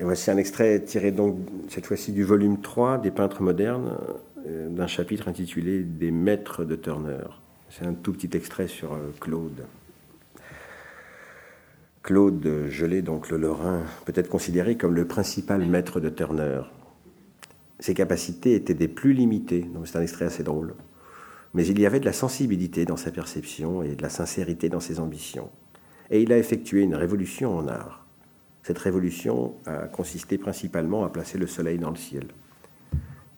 [0.01, 1.37] Voici un extrait tiré donc
[1.67, 3.97] cette fois-ci du volume 3 des peintres modernes
[4.47, 7.25] euh, d'un chapitre intitulé Des maîtres de Turner.
[7.69, 9.65] C'est un tout petit extrait sur euh, Claude.
[12.03, 16.61] Claude Gelé, donc le Lorrain, peut être considéré comme le principal maître de Turner.
[17.79, 20.73] Ses capacités étaient des plus limitées, donc c'est un extrait assez drôle
[21.53, 24.79] mais il y avait de la sensibilité dans sa perception et de la sincérité dans
[24.79, 25.49] ses ambitions.
[26.09, 28.05] Et il a effectué une révolution en art.
[28.63, 32.25] Cette révolution a consisté principalement à placer le soleil dans le ciel.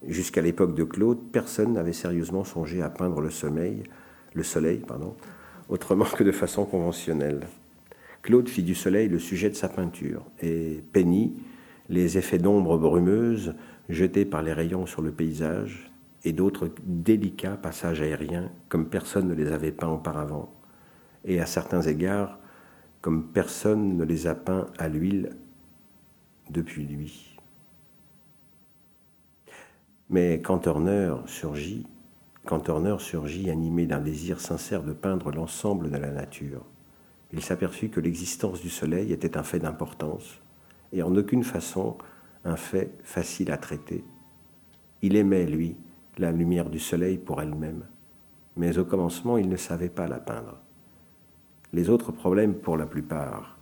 [0.08, 3.84] Jusqu'à l'époque de Claude, personne n'avait sérieusement songé à peindre le, soleil
[5.69, 7.47] autrement que de façon conventionnelle.
[8.21, 11.34] Claude fit du soleil le sujet de sa peinture et peignit
[11.89, 13.56] les effets d'ombre brumeuse
[13.89, 15.91] jetés par les rayons sur le paysage,
[16.23, 20.53] et d'autres délicats passages aériens comme personne ne les avait peints auparavant,
[21.25, 22.39] et à certains égards
[23.01, 25.36] comme personne ne les a peints à l'huile
[26.49, 27.38] depuis lui.
[30.09, 31.86] Mais quand Turner surgit,
[32.45, 36.65] quand Turner surgit animé d'un désir sincère de peindre l'ensemble de la nature,
[37.31, 40.39] il s'aperçut que l'existence du soleil était un fait d'importance
[40.91, 41.97] et en aucune façon
[42.45, 44.03] un fait facile à traiter.
[45.01, 45.75] Il aimait, lui,
[46.17, 47.84] la lumière du soleil pour elle-même,
[48.58, 50.60] mais au commencement, il ne savait pas la peindre.
[51.73, 53.58] Les autres problèmes, pour la plupart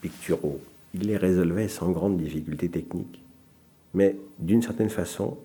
[0.00, 0.60] picturaux,
[0.94, 3.22] il les résolvait sans grande difficulté technique,
[3.92, 5.38] mais d'une certaine façon,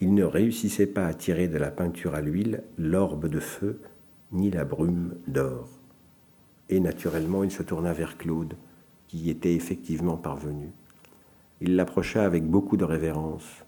[0.00, 3.80] il ne réussissait pas à tirer de la peinture à l'huile l'orbe de feu
[4.32, 5.68] ni la brume d'or.
[6.68, 8.54] Et naturellement, il se tourna vers Claude,
[9.08, 10.70] qui y était effectivement parvenu.
[11.60, 13.64] Il l'approcha avec beaucoup de révérence,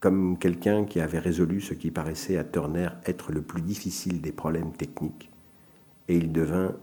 [0.00, 4.32] comme quelqu'un qui avait résolu ce qui paraissait à Turner être le plus difficile des
[4.32, 5.30] problèmes techniques,
[6.08, 6.74] et il devint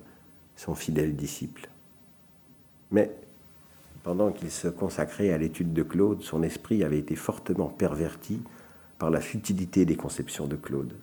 [0.56, 1.68] son fidèle disciple.
[2.92, 3.12] Mais
[4.04, 8.40] pendant qu'il se consacrait à l'étude de Claude, son esprit avait été fortement perverti
[9.00, 10.94] par la futilité des conceptions de Claude.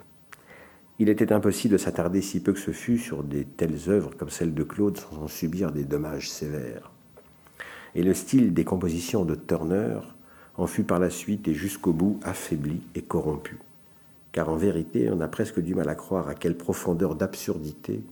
[1.00, 4.31] Il était impossible de s'attarder si peu que ce fût sur des telles œuvres comme
[4.31, 6.92] celle de Claude sans en subir des dommages sévères.
[7.96, 9.98] Et le style des compositions de Turner
[10.56, 13.58] en fut par la suite et jusqu'au bout affaibli et corrompu.
[14.32, 18.02] Car en vérité, on a presque du mal à croire à quelle profondeur d'absurdité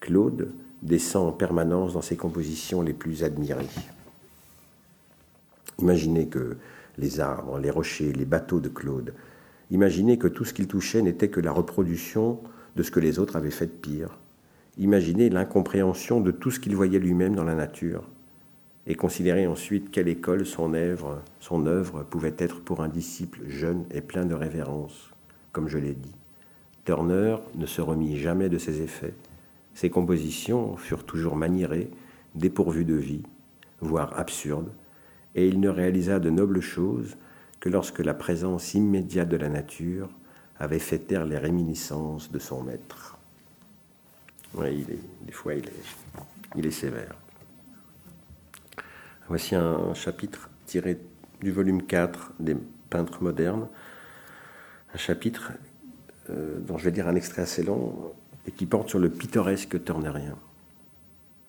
[0.00, 0.52] Claude
[0.82, 3.66] descend en permanence dans ses compositions les plus admirées.
[5.80, 6.56] Imaginez que
[6.98, 9.14] les arbres, les rochers, les bateaux de Claude,
[9.70, 12.40] imaginez que tout ce qu'il touchait n'était que la reproduction
[12.76, 14.18] de ce que les autres avaient fait de pire.
[14.78, 18.04] Imaginez l'incompréhension de tout ce qu'il voyait lui-même dans la nature,
[18.86, 21.22] et considérez ensuite quelle école son œuvre,
[22.08, 25.10] pouvait être pour un disciple jeune et plein de révérence,
[25.52, 26.14] comme je l'ai dit.
[26.84, 29.14] Turner ne se remit jamais de ses effets.
[29.74, 31.90] Ses compositions furent toujours maniérées,
[32.36, 33.24] dépourvues de vie,
[33.80, 34.70] voire absurdes,
[35.34, 37.16] et il ne réalisa de nobles choses
[37.58, 40.08] que lorsque la présence immédiate de la nature
[40.58, 43.18] avait fait taire les réminiscences de son maître.
[44.54, 44.86] Oui,
[45.26, 47.14] des fois, il est sévère.
[49.28, 50.98] Voici un chapitre tiré
[51.40, 52.56] du volume 4 des
[52.90, 53.66] peintres modernes,
[54.94, 55.52] un chapitre
[56.30, 58.12] euh, dont je vais dire un extrait assez long
[58.46, 60.36] et qui porte sur le pittoresque turnérien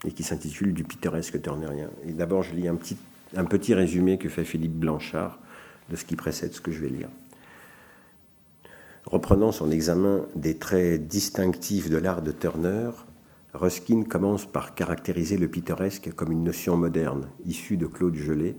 [0.05, 1.89] et qui s'intitule Du pittoresque turnérien.
[2.03, 5.39] Et d'abord, je lis un petit résumé que fait Philippe Blanchard
[5.89, 7.09] de ce qui précède ce que je vais lire.
[9.05, 12.89] Reprenant son examen des traits distinctifs de l'art de Turner,
[13.57, 18.55] Ruskin commence par caractériser le pittoresque comme une notion moderne, issue de Claude Gelée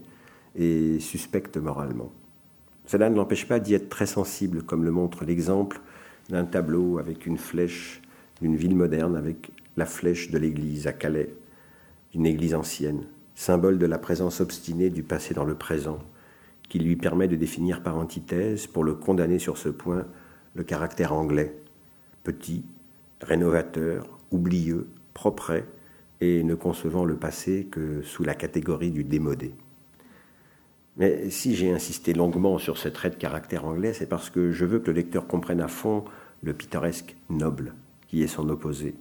[0.57, 2.11] et suspecte moralement.
[2.85, 5.81] Cela ne l'empêche pas d'y être très sensible, comme le montre l'exemple
[6.31, 8.03] d'un tableau avec une flèche
[8.41, 11.33] d'une ville moderne, avec la flèche de l'église à Calais,
[12.15, 13.07] une église ancienne,
[13.37, 16.01] symbole de la présence obstinée du passé dans le présent,
[16.69, 20.07] qui lui permet de définir par antithèse, pour le condamner sur ce point,
[20.55, 21.55] le caractère anglais,
[22.25, 22.65] petit,
[23.21, 25.63] rénovateur, oublieux, propre,
[26.21, 29.55] et ne concevant le passé que sous la catégorie du démodé.
[30.97, 34.65] Mais si j'ai insisté longuement sur ce trait de caractère anglais, c'est parce que je
[34.65, 36.05] veux que le lecteur comprenne à fond
[36.43, 37.75] le pittoresque noble,
[38.09, 38.97] qui est son opposé,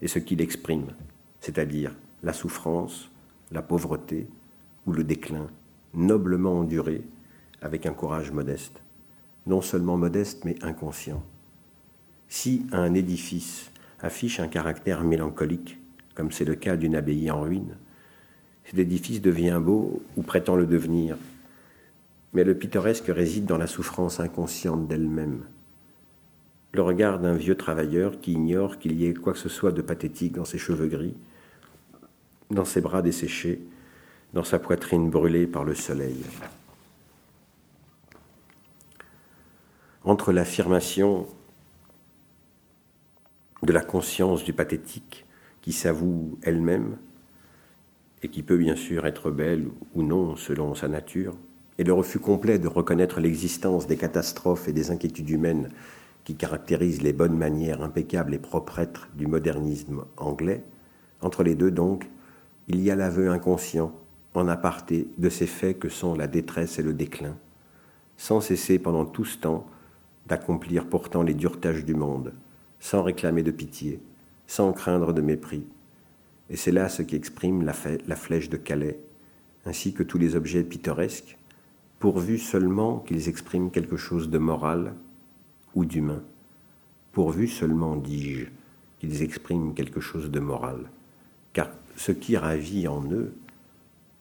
[0.00, 0.94] et ce qu'il exprime,
[1.40, 3.10] c'est-à-dire la souffrance,
[3.52, 4.26] la pauvreté
[4.86, 5.48] ou le déclin,
[5.92, 7.02] noblement enduré,
[7.60, 8.80] avec un courage modeste,
[9.46, 11.22] non seulement modeste mais inconscient.
[12.28, 15.78] Si un édifice affiche un caractère mélancolique,
[16.14, 17.76] comme c'est le cas d'une abbaye en ruine,
[18.66, 21.16] cet édifice devient beau ou prétend le devenir,
[22.32, 25.44] mais le pittoresque réside dans la souffrance inconsciente d'elle-même.
[26.72, 29.82] Le regard d'un vieux travailleur qui ignore qu'il y ait quoi que ce soit de
[29.82, 31.14] pathétique dans ses cheveux gris,
[32.50, 33.62] dans ses bras desséchés,
[34.34, 36.18] dans sa poitrine brûlée par le soleil.
[40.04, 41.26] Entre l'affirmation
[43.62, 45.26] de la conscience du pathétique
[45.62, 46.96] qui s'avoue elle-même
[48.22, 51.36] et qui peut bien sûr être belle ou non selon sa nature,
[51.78, 55.70] et le refus complet de reconnaître l'existence des catastrophes et des inquiétudes humaines
[56.24, 60.64] qui caractérisent les bonnes manières impeccables et proprettes du modernisme anglais,
[61.20, 62.08] entre les deux donc,
[62.68, 63.92] il y a l'aveu inconscient,
[64.34, 67.36] en aparté, de ces faits que sont la détresse et le déclin,
[68.16, 69.66] sans cesser pendant tout ce temps
[70.26, 72.32] d'accomplir pourtant les dures tâches du monde,
[72.86, 73.98] sans réclamer de pitié,
[74.46, 75.64] sans craindre de mépris.
[76.50, 77.72] Et c'est là ce qui exprime la,
[78.06, 79.00] la flèche de Calais,
[79.64, 81.36] ainsi que tous les objets pittoresques,
[81.98, 84.94] pourvu seulement qu'ils expriment quelque chose de moral
[85.74, 86.22] ou d'humain,
[87.10, 88.46] pourvu seulement, dis-je,
[89.00, 90.88] qu'ils expriment quelque chose de moral,
[91.54, 93.34] car ce qui ravit en eux,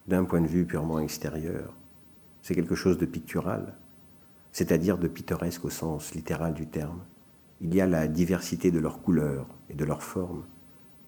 [0.07, 1.71] d'un point de vue purement extérieur,
[2.41, 3.75] c'est quelque chose de pictural,
[4.51, 7.01] c'est-à-dire de pittoresque au sens littéral du terme.
[7.67, 10.43] Il y a la diversité de leurs couleurs et de leurs formes.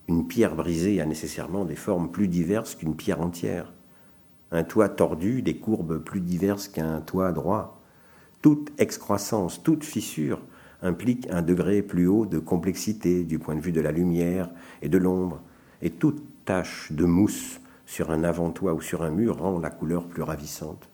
[0.07, 3.71] Une pierre brisée a nécessairement des formes plus diverses qu'une pierre entière.
[4.49, 7.79] Un toit tordu, des courbes plus diverses qu'un toit droit.
[8.41, 10.41] Toute excroissance, toute fissure
[10.81, 14.49] implique un degré plus haut de complexité du point de vue de la lumière
[14.81, 15.43] et de l'ombre,
[15.83, 20.07] et toute tache de mousse sur un avant-toit ou sur un mur rend la couleur
[20.07, 20.89] plus ravissante.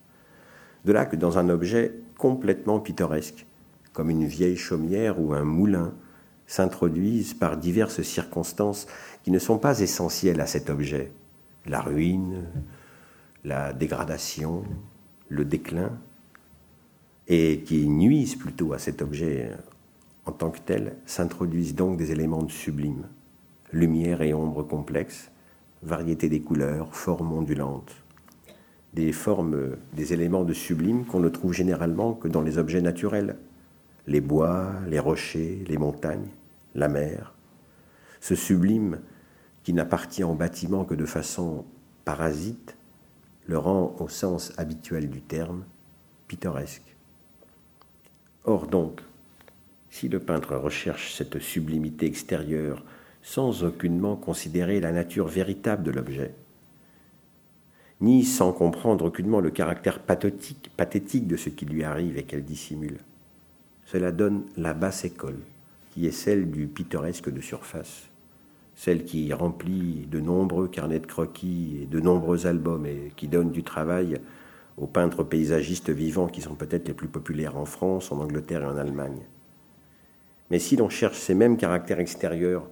[0.84, 3.46] De là que dans un objet complètement pittoresque,
[3.94, 5.94] comme une vieille chaumière ou un moulin,
[6.48, 8.88] s'introduisent par diverses circonstances
[9.24, 11.12] qui ne sont pas essentielles à cet objet.
[11.66, 12.46] La ruine,
[13.44, 14.64] la dégradation,
[15.30, 15.92] le déclin,
[17.28, 19.52] et qui nuisent plutôt à cet objet
[20.26, 23.08] en tant que tel, s'introduisent donc des éléments de sublime,
[23.72, 25.32] lumière et ombre complexes,
[25.82, 27.94] variété des couleurs, formes ondulantes,
[28.94, 33.38] des formes, des éléments de sublime qu'on ne trouve généralement que dans les objets naturels,
[34.08, 36.30] les bois, les rochers, les montagnes,
[36.76, 37.34] la mer.
[38.20, 39.00] Ce sublime
[39.64, 41.66] qui n'appartient au bâtiment que de façon
[42.06, 42.76] parasite
[43.48, 45.66] le rend au sens habituel du terme
[46.28, 46.96] pittoresque.
[48.46, 49.02] Or donc,
[49.90, 52.84] si le peintre recherche cette sublimité extérieure
[53.22, 56.34] sans aucunement considérer la nature véritable de l'objet,
[58.02, 62.44] ni sans comprendre aucunement le caractère pathétique, pathétique de ce qui lui arrive et qu'elle
[62.44, 62.98] dissimule,
[63.86, 65.40] cela donne la basse école,
[65.92, 68.10] qui est celle du pittoresque de surface,
[68.76, 73.52] celle qui remplit de nombreux carnets de croquis et de nombreux albums et qui donne
[73.52, 74.20] du travail
[74.78, 78.66] aux peintres paysagistes vivants qui sont peut-être les plus populaires en France, en Angleterre et
[78.66, 79.22] en Allemagne.
[80.50, 82.68] Mais si l'on cherche ces mêmes caractères extérieurs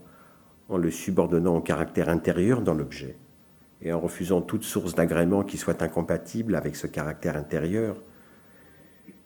[0.69, 3.15] en le subordonnant au caractère intérieur dans l'objet,
[3.81, 7.97] et en refusant toute source d'agrément qui soit incompatible avec ce caractère intérieur,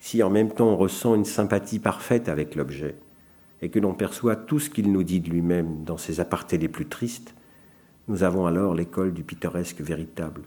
[0.06, 2.94] si en même temps on ressent une sympathie parfaite avec l'objet,
[3.64, 6.68] et que l'on perçoit tout ce qu'il nous dit de lui-même dans ses apartés les
[6.68, 7.34] plus tristes,
[8.08, 10.42] nous avons alors l'école du pittoresque véritable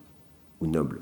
[0.61, 1.01] ou noble.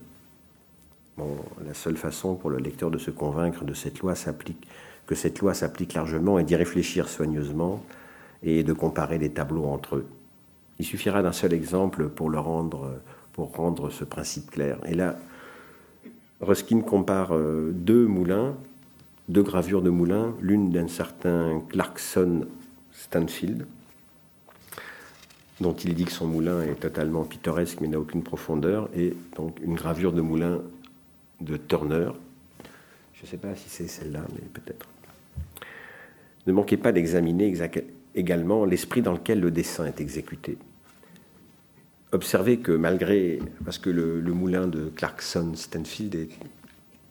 [1.18, 1.36] Bon,
[1.66, 4.66] la seule façon pour le lecteur de se convaincre cette loi s'applique,
[5.07, 7.84] que cette loi s'applique largement est d'y réfléchir soigneusement
[8.42, 10.07] et de comparer les tableaux entre eux.
[10.78, 13.02] Il suffira d'un seul exemple pour, le rendre,
[13.34, 14.78] pour rendre ce principe clair.
[14.86, 15.18] Et là,
[16.41, 18.55] Ruskin compare euh, deux moulins
[19.28, 22.47] deux gravures de moulin, l'une d'un certain Clarkson
[22.93, 23.66] Stanfield,
[25.61, 29.59] dont il dit que son moulin est totalement pittoresque mais n'a aucune profondeur, et donc
[29.62, 30.62] une gravure de moulin
[31.41, 32.11] de Turner.
[33.14, 34.87] Je ne sais pas si c'est celle-là, mais peut-être.
[36.47, 37.53] Ne manquez pas d'examiner
[38.14, 40.57] également l'esprit dans lequel le dessin est exécuté.
[42.12, 46.28] Observez que malgré, parce que le, moulin de Clarkson Stanfield est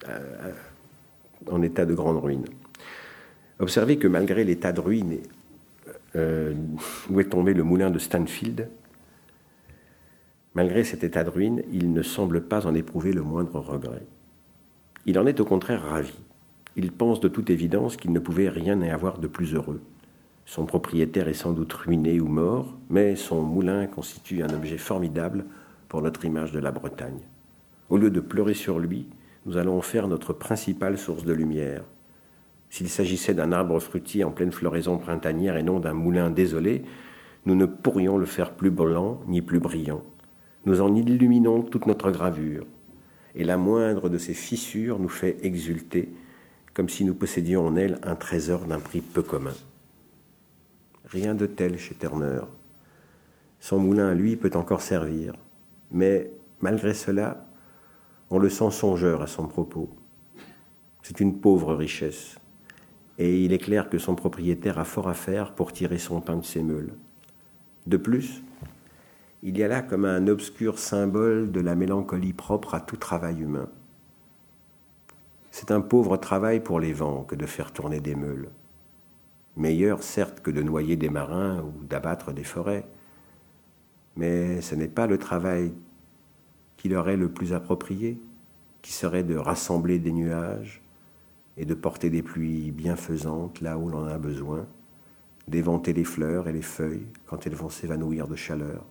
[0.08, 0.52] euh,
[1.50, 2.46] en état de grande ruine.
[3.58, 5.18] Observez que malgré l'état de ruine
[6.16, 6.54] euh,
[7.10, 8.68] où est tombé le moulin de Stanfield,
[10.54, 14.02] malgré cet état de ruine, il ne semble pas en éprouver le moindre regret.
[15.04, 16.14] Il en est au contraire ravi.
[16.74, 19.80] Il pense de toute évidence qu'il ne pouvait rien y avoir de plus heureux.
[20.46, 25.44] Son propriétaire est sans doute ruiné ou mort, mais son moulin constitue un objet formidable
[25.88, 27.18] pour notre image de la Bretagne.
[27.90, 29.08] Au lieu de pleurer sur lui,
[29.44, 31.82] nous allons en faire notre principale source de lumière.
[32.70, 36.84] S'il s'agissait d'un arbre fruitier en pleine floraison printanière et non d'un moulin désolé,
[37.44, 40.02] nous ne pourrions le faire plus blanc ni plus brillant.
[40.64, 42.66] Nous en illuminons toute notre gravure,
[43.34, 46.08] et la moindre de ces fissures nous fait exulter,
[46.72, 49.54] comme si nous possédions en elle un trésor d'un prix peu commun.
[51.06, 52.40] Rien de tel chez Turner.
[53.60, 55.34] Son moulin, lui, peut encore servir,
[55.90, 56.30] mais
[56.60, 57.46] malgré cela,
[58.30, 59.88] on le sent songeur à son propos.
[61.02, 62.38] C'est une pauvre richesse,
[63.18, 66.36] et il est clair que son propriétaire a fort à faire pour tirer son pain
[66.36, 66.92] de ses meules.
[67.86, 68.42] De plus,
[69.44, 73.40] il y a là comme un obscur symbole de la mélancolie propre à tout travail
[73.40, 73.68] humain.
[75.52, 78.48] C'est un pauvre travail pour les vents que de faire tourner des meules.
[79.56, 82.86] Meilleur, certes, que de noyer des marins ou d'abattre des forêts,
[84.16, 85.72] mais ce n'est pas le travail
[86.76, 88.18] qui leur est le plus approprié,
[88.82, 90.82] qui serait de rassembler des nuages
[91.56, 94.66] et de porter des pluies bienfaisantes là où l'on en a besoin,
[95.48, 98.84] d'éventer les fleurs et les feuilles quand elles vont s'évanouir de chaleur,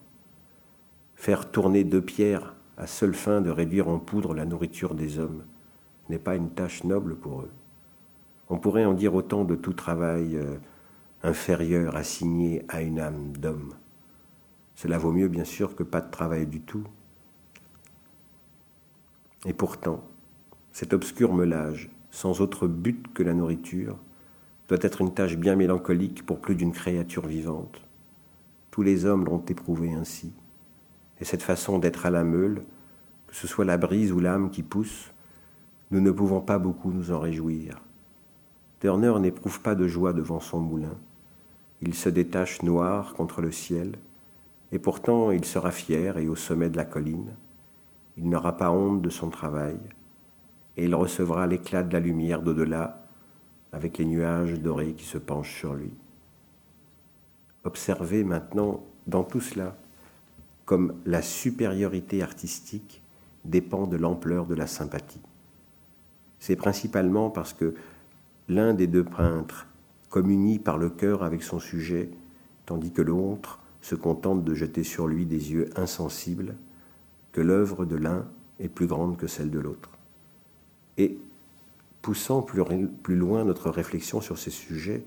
[1.16, 5.44] faire tourner deux pierres à seule fin de réduire en poudre la nourriture des hommes
[6.10, 7.52] n'est pas une tâche noble pour eux.
[8.50, 10.58] On pourrait en dire autant de tout travail euh,
[11.24, 13.74] inférieur assigné à une âme d'homme.
[14.76, 16.84] Cela vaut mieux bien sûr que pas de travail du tout,
[19.46, 20.04] et pourtant,
[20.72, 23.98] cet obscur meulage, sans autre but que la nourriture,
[24.68, 27.82] doit être une tâche bien mélancolique pour plus d'une créature vivante.
[28.72, 30.34] Tous les hommes l'ont éprouvé ainsi.
[31.22, 32.64] Et cette façon d'être à la meule,
[33.28, 35.14] que ce soit la brise ou l'âme qui pousse,
[35.92, 37.80] nous ne pouvons pas beaucoup nous en réjouir.
[38.86, 40.96] Turner n'éprouve pas de joie devant son moulin.
[41.82, 43.94] Il se détache noir contre le ciel,
[44.72, 47.34] et pourtant il sera fier et au sommet de la colline
[48.16, 49.80] il n'aura pas honte de son travail,
[50.78, 53.02] et il recevra l'éclat de la lumière d'au-delà
[53.72, 55.92] avec les nuages dorés qui se penchent sur lui.
[57.64, 59.76] Observez maintenant dans tout cela
[60.66, 63.02] comme la supériorité artistique
[63.46, 65.24] dépend de l'ampleur de la sympathie.
[66.38, 67.74] C'est principalement parce que
[68.48, 69.68] l'un des deux peintres
[70.10, 72.10] communie par le cœur avec son sujet,
[72.66, 76.56] tandis que l'autre se contente de jeter sur lui des yeux insensibles,
[77.32, 78.26] que l'œuvre de l'un
[78.60, 79.90] est plus grande que celle de l'autre.
[80.98, 81.18] Et
[82.02, 82.64] poussant plus,
[83.16, 85.04] loin notre réflexion sur ces sujets,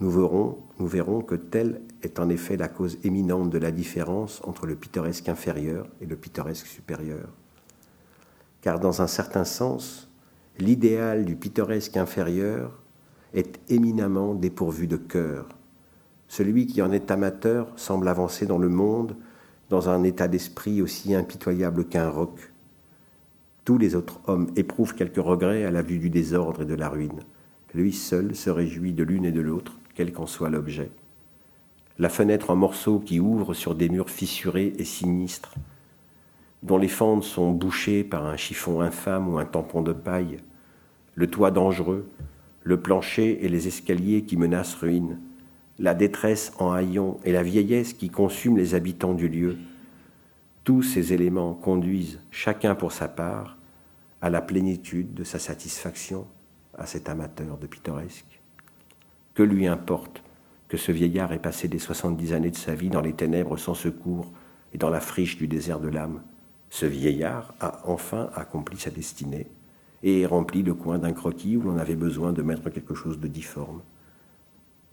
[0.00, 4.74] nous verrons que telle est en effet la cause éminente de la différence entre le
[4.74, 7.28] pittoresque inférieur et le pittoresque supérieur.
[8.62, 10.08] Car dans un certain sens,
[10.62, 12.78] l'idéal du pittoresque inférieur
[13.34, 15.48] est éminemment dépourvu de cœur.
[16.28, 19.16] Celui qui en est amateur semble avancer dans le monde
[19.70, 22.52] dans un état d'esprit aussi impitoyable qu'un roc.
[23.64, 26.88] Tous les autres hommes éprouvent quelques regrets à la vue du désordre et de la
[26.88, 27.20] ruine.
[27.74, 30.90] Lui seul se réjouit de l'une et de l'autre, quel qu'en soit l'objet.
[31.98, 35.54] La fenêtre en morceaux qui ouvre sur des murs fissurés et sinistres,
[36.62, 40.38] dont les fentes sont bouchées par un chiffon infâme ou un tampon de paille,
[41.14, 42.08] le toit dangereux,
[42.62, 45.18] le plancher et les escaliers qui menacent ruine,
[45.78, 49.56] la détresse en haillons et la vieillesse qui consume les habitants du lieu,
[50.64, 53.58] tous ces éléments conduisent, chacun pour sa part,
[54.20, 56.26] à la plénitude de sa satisfaction
[56.78, 58.40] à cet amateur de pittoresque.
[59.34, 60.22] Que lui importe
[60.68, 63.74] que ce vieillard ait passé des soixante-dix années de sa vie dans les ténèbres sans
[63.74, 64.30] secours
[64.72, 66.22] et dans la friche du désert de l'âme?
[66.70, 69.48] Ce vieillard a enfin accompli sa destinée
[70.02, 73.28] et rempli le coin d'un croquis où l'on avait besoin de mettre quelque chose de
[73.28, 73.80] difforme.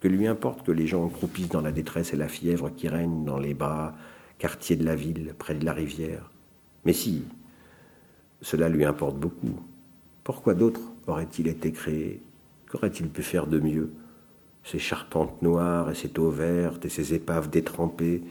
[0.00, 3.24] Que lui importe que les gens croupissent dans la détresse et la fièvre qui règnent
[3.24, 3.94] dans les bras
[4.38, 6.30] quartiers de la ville, près de la rivière.
[6.84, 7.24] Mais si,
[8.40, 9.60] cela lui importe beaucoup.
[10.24, 12.22] Pourquoi d'autres auraient-ils été créés
[12.70, 13.90] Qu'aurait-il pu faire de mieux?
[14.62, 18.22] Ces charpentes noires et ces eaux vertes et ces épaves détrempées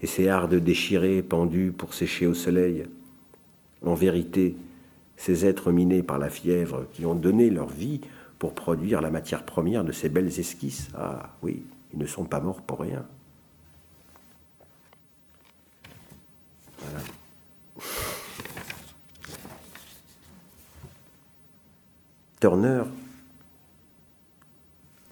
[0.00, 2.84] et ces hardes déchirées pendues pour sécher au soleil.
[3.84, 4.56] En vérité,
[5.16, 8.00] ces êtres minés par la fièvre qui ont donné leur vie
[8.38, 12.40] pour produire la matière première de ces belles esquisses, ah oui, ils ne sont pas
[12.40, 13.06] morts pour rien.
[22.40, 22.82] Turner,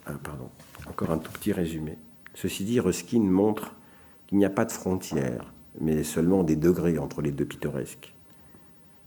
[0.06, 0.50] ah, pardon,
[0.88, 1.96] encore un tout petit résumé.
[2.34, 3.76] Ceci dit, Ruskin montre
[4.26, 8.12] qu'il n'y a pas de frontières, mais seulement des degrés entre les deux pittoresques.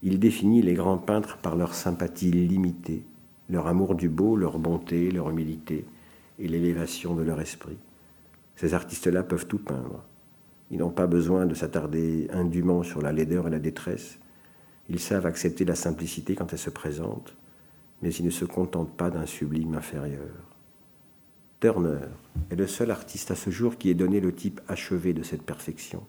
[0.06, 3.02] Il définit les grands peintres par leur sympathie limitée,
[3.48, 5.86] leur amour du beau, leur bonté, leur humilité
[6.38, 7.78] et l'élévation de leur esprit.
[8.54, 10.04] Ces artistes-là peuvent tout peindre.
[10.70, 14.18] Ils n'ont pas besoin de s'attarder indûment sur la laideur et la détresse.
[14.90, 17.34] Ils savent accepter la simplicité quand elle se présente,
[18.02, 20.34] mais ils ne se contentent pas d'un sublime inférieur.
[21.60, 22.08] Turner
[22.50, 25.44] est le seul artiste à ce jour qui ait donné le type achevé de cette
[25.44, 26.02] perfection.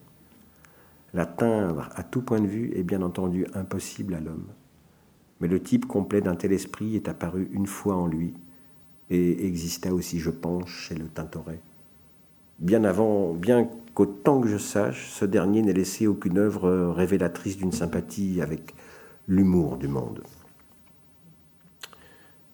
[1.15, 4.47] L'atteindre à tout point de vue est bien entendu impossible à l'homme.
[5.39, 8.33] Mais le type complet d'un tel esprit est apparu une fois en lui
[9.09, 11.61] et exista aussi, je pense, chez le Tintoret.
[12.59, 17.71] Bien avant, bien qu'autant que je sache, ce dernier n'ait laissé aucune œuvre révélatrice d'une
[17.71, 18.75] sympathie avec
[19.29, 20.21] l'humour du monde.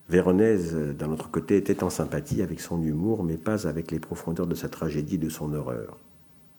[0.08, 4.46] Véronèse, d'un autre côté, était en sympathie avec son humour, mais pas avec les profondeurs
[4.46, 5.98] de sa tragédie et de son horreur.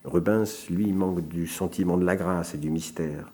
[0.04, 3.32] Rubens, lui, manque du sentiment de la grâce et du mystère.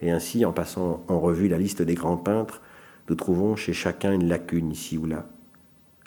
[0.00, 2.60] Et ainsi, en passant en revue la liste des grands peintres,
[3.08, 5.26] nous trouvons chez chacun une lacune ici ou là.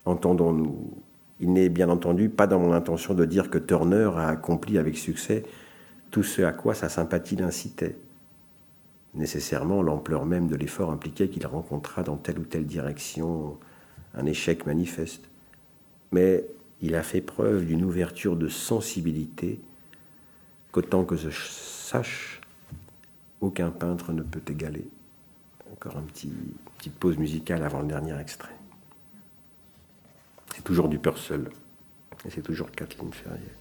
[0.05, 0.91] Entendons-nous.
[1.39, 4.97] Il n'est bien entendu pas dans mon intention de dire que Turner a accompli avec
[4.97, 5.43] succès
[6.11, 7.97] tout ce à quoi sa sympathie l'incitait.
[9.15, 13.57] Nécessairement, l'ampleur même de l'effort impliquait qu'il rencontra dans telle ou telle direction
[14.13, 15.29] un échec manifeste.
[16.11, 16.45] Mais
[16.81, 19.59] il a fait preuve d'une ouverture de sensibilité
[20.75, 22.41] qu'autant que je sache,
[23.39, 24.85] aucun peintre ne peut égaler.
[25.71, 26.33] Encore une petit,
[26.77, 28.51] petite pause musicale avant le dernier extrait.
[30.53, 31.47] C'est toujours du Purcell.
[32.25, 33.53] Et c'est toujours Kathleen Ferrier.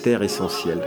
[0.00, 0.82] Mystère essentiel.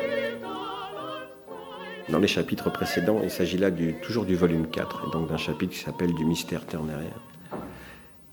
[2.09, 3.69] Dans les chapitres précédents, il s'agit là
[4.01, 7.13] toujours du volume 4, et donc d'un chapitre qui s'appelle Du mystère ternérien.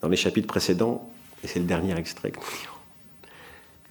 [0.01, 1.07] Dans les chapitres précédents,
[1.43, 2.31] et c'est le dernier extrait,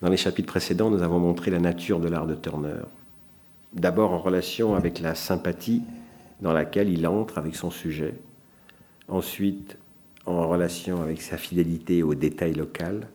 [0.03, 2.83] dans les chapitres précédents, nous avons montré la nature de l'art de Turner.
[3.73, 5.83] D'abord en relation avec la sympathie
[6.41, 8.15] dans laquelle il entre avec son sujet.
[9.07, 9.79] Ensuite,
[10.27, 13.07] en relation avec sa fidélité au détail local,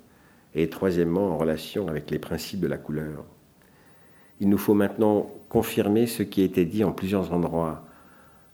[0.58, 3.26] et troisièmement en relation avec les principes de la couleur.
[4.40, 7.84] Il nous faut maintenant confirmer ce qui a été dit en plusieurs endroits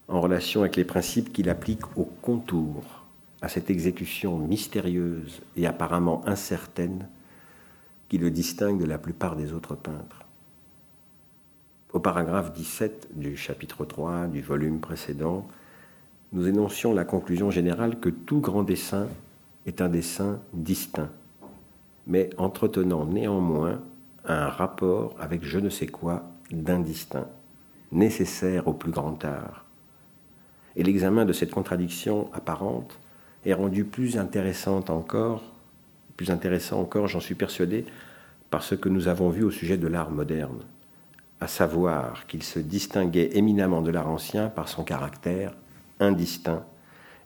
[0.07, 3.05] en relation avec les principes qu'il applique au contour,
[3.41, 7.07] à cette exécution mystérieuse et apparemment incertaine
[8.09, 10.25] qui le distingue de la plupart des autres peintres.
[11.93, 15.47] Au paragraphe 17 du chapitre 3 du volume précédent,
[16.33, 19.07] nous énoncions la conclusion générale que tout grand dessin
[19.65, 21.09] est un dessin distinct,
[22.05, 23.81] mais entretenant néanmoins
[24.25, 27.27] un rapport avec je ne sais quoi d'indistinct,
[27.91, 29.65] nécessaire au plus grand art.
[30.75, 32.99] Et l'examen de cette contradiction apparente
[33.45, 35.43] est rendu plus intéressante encore,
[36.15, 37.85] plus intéressant encore, j'en suis persuadé,
[38.49, 40.61] par ce que nous avons vu au sujet de l'art moderne,
[41.39, 45.53] à savoir qu'il se distinguait éminemment de l'art ancien par son caractère
[45.99, 46.63] indistinct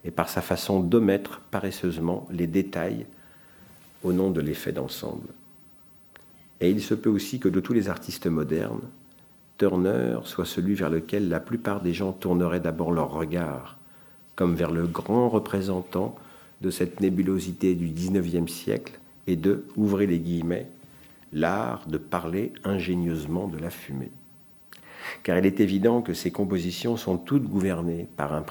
[0.04, 3.08] et par sa façon d'omettre paresseusement les détails
[4.04, 5.28] au nom de l'effet d'ensemble.
[6.62, 8.82] Et il se peut aussi que de tous les artistes modernes,
[9.58, 13.78] Turner soit celui vers lequel la plupart des gens tourneraient d'abord leur regard,
[14.36, 16.16] comme vers le grand représentant
[16.62, 20.68] de cette nébulosité du XIXe siècle et de, ouvrez les guillemets,
[21.32, 24.12] l'art de parler ingénieusement de la fumée.
[25.24, 28.44] Car il est évident que ces compositions sont toutes gouvernées par, un,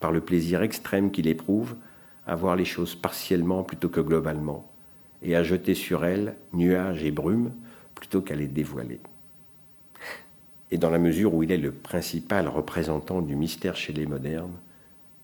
[0.00, 1.74] par le plaisir extrême qu'il éprouve
[2.26, 4.68] à voir les choses partiellement plutôt que globalement,
[5.22, 7.52] et à jeter sur elles nuages et brumes
[7.94, 9.00] plutôt qu'à les dévoiler.
[10.70, 14.56] Et dans la mesure où il est le principal représentant du mystère chez les modernes,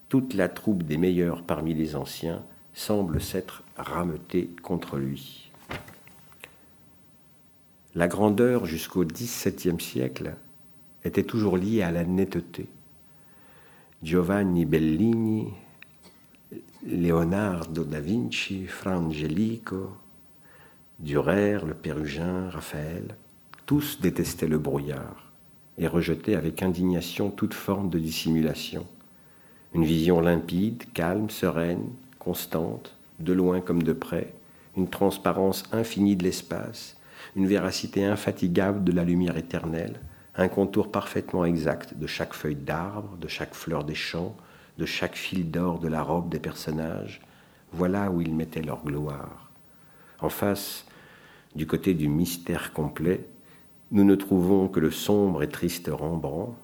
[0.09, 2.43] toute la troupe des meilleurs parmi les anciens
[2.75, 5.51] semble s'être rameutée contre lui.
[7.95, 10.35] La grandeur jusqu'au XVIIe siècle
[11.05, 12.69] était toujours lié à la netteté.
[14.03, 15.49] Giovanni Bellini,
[16.91, 19.99] Leonardo da Vinci, Fra Angelico,
[20.99, 23.15] Durer, le Pérugin, Raphaël,
[23.67, 25.31] tous détestaient le brouillard
[25.77, 28.87] et rejetaient avec indignation toute forme de dissimulation.
[29.75, 34.33] Une vision limpide, calme, sereine, constante, de loin comme de près,
[34.75, 36.97] une transparence infinie de l'espace,
[37.37, 40.01] une véracité infatigable de la lumière éternelle,
[40.37, 44.35] un contour parfaitement exact de chaque feuille d'arbre, de chaque fleur des champs,
[44.79, 47.21] de chaque fil d'or de la robe des personnages.
[47.73, 49.51] Voilà où ils mettaient leur gloire.
[50.21, 50.87] En face,
[51.55, 53.27] du côté du mystère complet,
[53.91, 56.55] nous ne trouvons que le sombre et triste Rembrandt,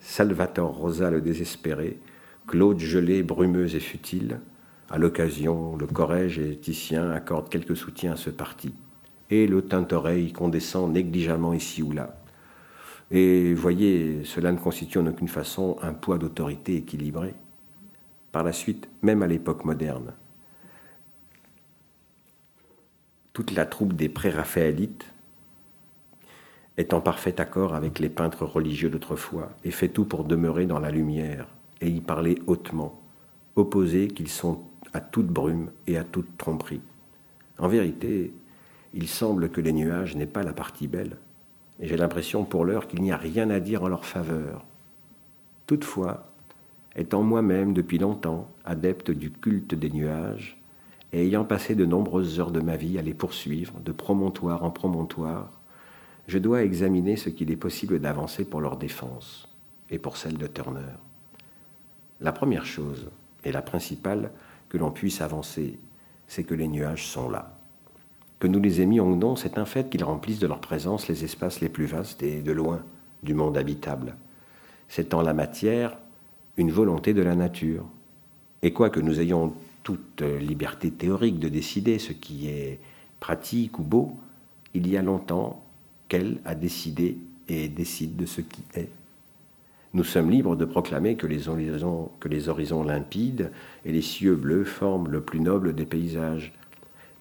[0.00, 1.98] Salvatore Rosa le désespéré,
[2.46, 4.40] Claude Gelée brumeuse et futile.
[4.88, 8.74] À l'occasion, le Corrège et Titien accordent quelques soutiens à ce parti.
[9.30, 12.19] Et le teint-oreille qu'on descend négligemment ici ou là.
[13.10, 17.34] Et voyez, cela ne constitue en aucune façon un poids d'autorité équilibré.
[18.30, 20.12] Par la suite, même à l'époque moderne,
[23.32, 25.06] toute la troupe des pré-raphaélites
[26.76, 30.78] est en parfait accord avec les peintres religieux d'autrefois et fait tout pour demeurer dans
[30.78, 31.48] la lumière
[31.80, 33.00] et y parler hautement,
[33.56, 36.80] opposés qu'ils sont à toute brume et à toute tromperie.
[37.58, 38.32] En vérité,
[38.94, 41.16] il semble que les nuages n'aient pas la partie belle,
[41.80, 44.64] et j'ai l'impression pour l'heure qu'il n'y a rien à dire en leur faveur.
[45.66, 46.26] Toutefois,
[46.94, 50.60] étant moi-même depuis longtemps adepte du culte des nuages,
[51.12, 54.70] et ayant passé de nombreuses heures de ma vie à les poursuivre, de promontoire en
[54.70, 55.50] promontoire,
[56.28, 59.48] je dois examiner ce qu'il est possible d'avancer pour leur défense
[59.88, 60.94] et pour celle de Turner.
[62.20, 63.10] La première chose,
[63.44, 64.30] et la principale,
[64.68, 65.80] que l'on puisse avancer,
[66.28, 67.59] c'est que les nuages sont là.
[68.40, 71.24] Que nous les aimions ou non, c'est un fait qu'ils remplissent de leur présence les
[71.24, 72.82] espaces les plus vastes et de loin
[73.22, 74.16] du monde habitable.
[74.88, 75.96] C'est en la matière
[76.56, 77.84] une volonté de la nature.
[78.62, 82.80] Et quoique nous ayons toute liberté théorique de décider ce qui est
[83.20, 84.16] pratique ou beau,
[84.74, 85.62] il y a longtemps
[86.08, 87.18] qu'elle a décidé
[87.48, 88.88] et décide de ce qui est.
[89.92, 93.50] Nous sommes libres de proclamer que les, horizons, que les horizons limpides
[93.84, 96.52] et les cieux bleus forment le plus noble des paysages,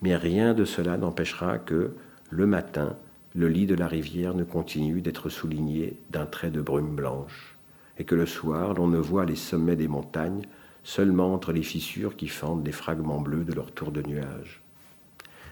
[0.01, 1.91] mais rien de cela n'empêchera que,
[2.29, 2.95] le matin,
[3.35, 7.57] le lit de la rivière ne continue d'être souligné d'un trait de brume blanche,
[7.97, 10.43] et que le soir, l'on ne voit les sommets des montagnes
[10.83, 14.61] seulement entre les fissures qui fendent les fragments bleus de leur tour de nuages.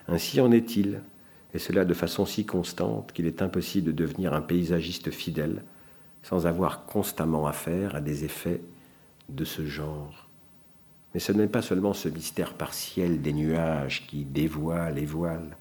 [0.07, 1.01] Ainsi en est-il,
[1.53, 5.63] et cela de façon si constante qu'il est impossible de devenir un paysagiste fidèle
[6.23, 8.61] sans avoir constamment affaire à des effets
[9.29, 10.26] de ce genre.
[11.17, 15.57] Mais ce n'est pas seulement ce mystère partiel des nuages qui dévoile et voile,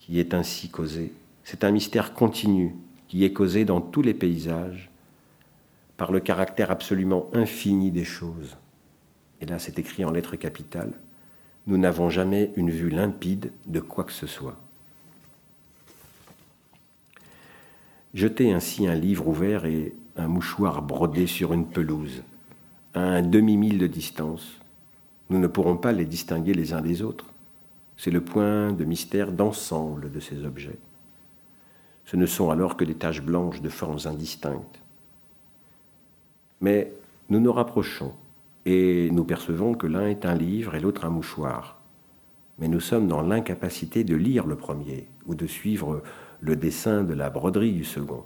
[0.00, 1.12] qui est ainsi causé.
[1.42, 2.74] C'est un mystère continu
[3.06, 4.88] qui est causé dans tous les paysages
[5.98, 8.56] par le caractère absolument infini des choses
[9.42, 10.94] et là c'est écrit en lettres capitales,
[11.66, 14.56] nous n'avons jamais une vue limpide de quoi que ce soit.
[18.14, 22.22] Jetez ainsi un livre ouvert et un mouchoir brodé sur une pelouse,
[22.94, 24.60] à un demi-mille de distance.
[25.28, 27.26] Nous ne pourrons pas les distinguer les uns des autres.
[27.96, 30.78] C'est le point de mystère d'ensemble de ces objets.
[32.04, 34.80] Ce ne sont alors que des taches blanches de formes indistinctes.
[36.60, 36.92] Mais
[37.28, 38.12] nous nous rapprochons
[38.66, 41.80] et nous percevons que l'un est un livre et l'autre un mouchoir.
[42.58, 46.02] Mais nous sommes dans l'incapacité de lire le premier ou de suivre
[46.40, 48.24] le dessin de la broderie du second.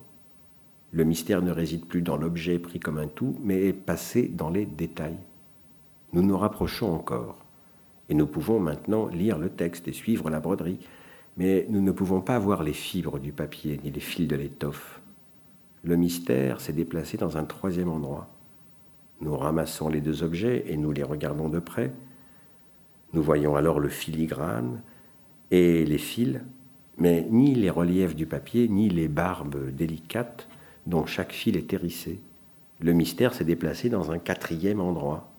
[0.92, 4.50] Le mystère ne réside plus dans l'objet pris comme un tout, mais est passé dans
[4.50, 5.18] les détails.
[6.12, 7.36] Nous nous rapprochons encore,
[8.08, 10.78] et nous pouvons maintenant lire le texte et suivre la broderie,
[11.36, 15.00] mais nous ne pouvons pas voir les fibres du papier ni les fils de l'étoffe.
[15.84, 18.28] Le mystère s'est déplacé dans un troisième endroit.
[19.20, 21.92] Nous ramassons les deux objets et nous les regardons de près.
[23.12, 24.80] Nous voyons alors le filigrane
[25.50, 26.40] et les fils,
[26.96, 30.48] mais ni les reliefs du papier, ni les barbes délicates
[30.88, 32.18] dont chaque fil est hérissé.
[32.80, 35.30] Le mystère s'est déplacé dans un quatrième endroit,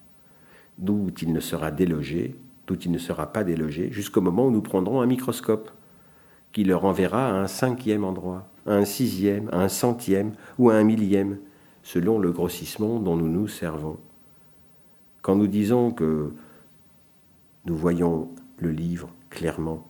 [0.78, 2.36] d'où il ne sera délogé,
[2.68, 5.72] d'où il ne sera pas délogé, jusqu'au moment où nous prendrons un microscope,
[6.52, 10.76] qui le renverra à un cinquième endroit, à un sixième, à un centième ou à
[10.76, 11.39] un millième,
[11.82, 13.97] selon le grossissement dont nous nous servons.
[15.22, 16.32] Quand nous disons que
[17.66, 19.88] nous voyons le livre clairement,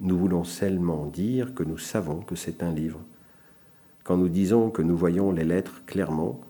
[0.00, 3.00] nous voulons seulement dire que nous savons que c'est un livre.
[4.08, 6.40] Quand nous disons que nous voyons les lettres clairement,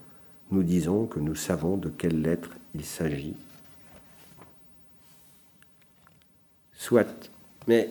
[0.53, 3.35] nous disons que nous savons de quelles lettres il s'agit.
[6.73, 7.33] Soit,
[7.67, 7.91] mais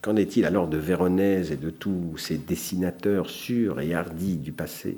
[0.00, 4.96] qu'en est-il alors de Véronèse et de tous ces dessinateurs sûrs et hardis du passé?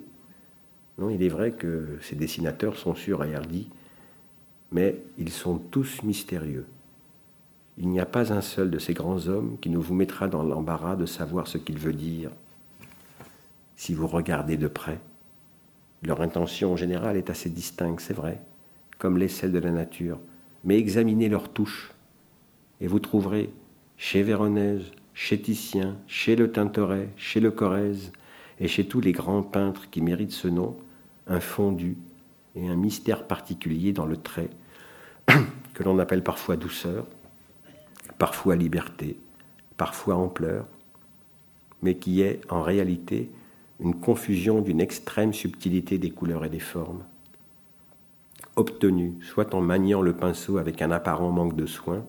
[0.97, 3.66] Non, il est vrai que ces dessinateurs sont sûrs et hardis,
[4.70, 6.66] mais ils sont tous mystérieux.
[7.76, 10.45] Il n'y a pas un seul de ces grands hommes qui ne vous mettra dans
[10.45, 12.30] l'embarras de savoir ce qu'il veut dire.
[13.81, 15.01] Si vous regardez de près,
[16.03, 18.39] leur intention générale est assez distincte, c'est vrai,
[18.99, 20.20] comme les celles de la nature,
[20.64, 21.91] mais examinez leurs touches,
[22.83, 23.49] et vous trouverez
[23.97, 24.83] chez Véronèse,
[25.14, 28.12] chez Titien, chez le Tintoret, chez le Corrèze,
[28.59, 30.76] et chez tous les grands peintres qui méritent ce nom,
[31.26, 31.97] un fondu
[32.57, 34.51] et un mystère particulier dans le trait,
[35.72, 37.07] que l'on appelle parfois douceur,
[38.18, 39.18] parfois liberté,
[39.78, 40.66] parfois ampleur,
[41.81, 43.31] mais qui est en réalité
[43.81, 47.03] une confusion d'une extrême subtilité des couleurs et des formes,
[48.57, 52.05] obtenue soit en maniant le pinceau avec un apparent manque de soin,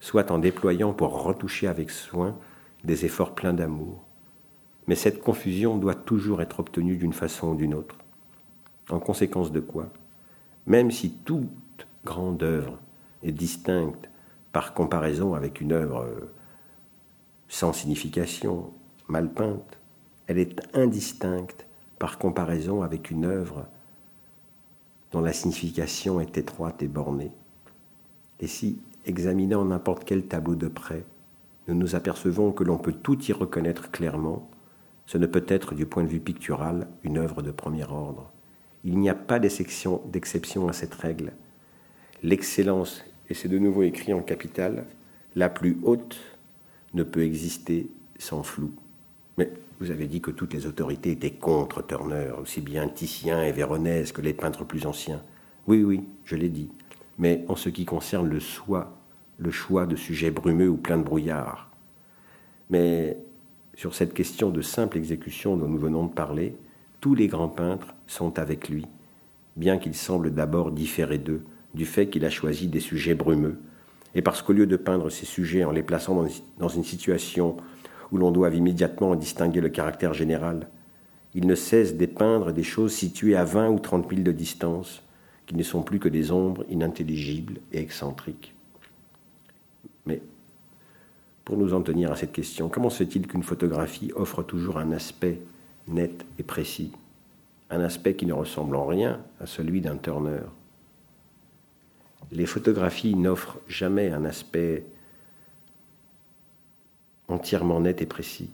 [0.00, 2.36] soit en déployant pour retoucher avec soin
[2.84, 4.04] des efforts pleins d'amour.
[4.86, 7.96] Mais cette confusion doit toujours être obtenue d'une façon ou d'une autre.
[8.90, 9.88] En conséquence de quoi
[10.66, 12.78] Même si toute grande œuvre
[13.22, 14.10] est distincte
[14.50, 16.32] par comparaison avec une œuvre euh,
[17.48, 18.72] sans signification,
[19.08, 19.78] mal peinte,
[20.26, 21.66] elle est indistincte
[21.98, 23.66] par comparaison avec une œuvre
[25.12, 27.32] dont la signification est étroite et bornée.
[28.40, 31.04] Et si, examinant n'importe quel tableau de près,
[31.68, 34.48] nous nous apercevons que l'on peut tout y reconnaître clairement,
[35.06, 38.30] ce ne peut être du point de vue pictural une œuvre de premier ordre.
[38.84, 41.32] Il n'y a pas d'exception à cette règle.
[42.22, 44.84] L'excellence et c'est de nouveau écrit en capital,
[45.36, 46.20] la plus haute
[46.92, 48.70] ne peut exister sans flou.
[49.38, 49.50] Mais
[49.82, 54.12] vous avez dit que toutes les autorités étaient contre Turner, aussi bien Titien et Véronèse
[54.12, 55.20] que les peintres plus anciens.
[55.66, 56.70] Oui, oui, je l'ai dit.
[57.18, 58.96] Mais en ce qui concerne le soi,
[59.38, 61.68] le choix de sujets brumeux ou pleins de brouillard.
[62.70, 63.18] Mais
[63.74, 66.54] sur cette question de simple exécution dont nous venons de parler,
[67.00, 68.86] tous les grands peintres sont avec lui,
[69.56, 71.42] bien qu'ils semblent d'abord différer d'eux,
[71.74, 73.58] du fait qu'il a choisi des sujets brumeux,
[74.14, 76.24] et parce qu'au lieu de peindre ces sujets en les plaçant
[76.58, 77.56] dans une situation
[78.12, 80.68] où l'on doit immédiatement en distinguer le caractère général,
[81.34, 85.02] il ne cesse dépeindre des choses situées à 20 ou 30 milles de distance,
[85.46, 88.54] qui ne sont plus que des ombres inintelligibles et excentriques.
[90.06, 90.20] Mais
[91.44, 94.92] pour nous en tenir à cette question, comment se fait-il qu'une photographie offre toujours un
[94.92, 95.40] aspect
[95.88, 96.92] net et précis,
[97.70, 100.42] un aspect qui ne ressemble en rien à celui d'un Turner.
[102.30, 104.84] Les photographies n'offrent jamais un aspect
[107.32, 108.50] entièrement net et précis.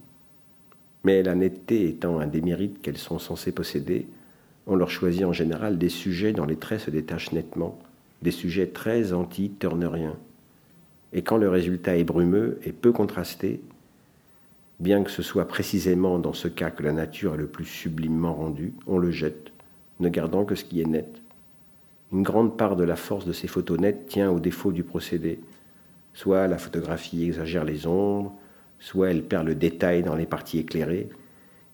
[1.04, 4.06] Mais la netteté étant un des mérites qu'elles sont censées posséder,
[4.66, 7.78] on leur choisit en général des sujets dont les traits se détachent nettement,
[8.22, 10.16] des sujets très anti-turneriens.
[11.12, 13.60] Et quand le résultat est brumeux et peu contrasté,
[14.80, 18.34] bien que ce soit précisément dans ce cas que la nature est le plus sublimement
[18.34, 19.52] rendue, on le jette,
[20.00, 21.22] ne gardant que ce qui est net.
[22.12, 25.40] Une grande part de la force de ces photos nettes tient au défaut du procédé.
[26.14, 28.34] Soit la photographie exagère les ombres,
[28.80, 31.08] soit elle perd le détail dans les parties éclairées,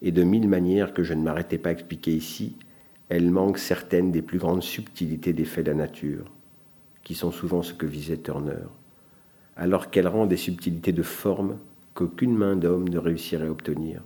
[0.02, 2.56] et de mille manières que je ne m'arrêtais pas à expliquer ici,
[3.08, 6.24] elle manque certaines des plus grandes subtilités des faits de la nature,
[7.02, 8.64] qui sont souvent ce que visait Turner,
[9.56, 11.58] alors qu'elle rend des subtilités de forme
[11.94, 14.02] qu'aucune main d'homme ne réussirait à obtenir.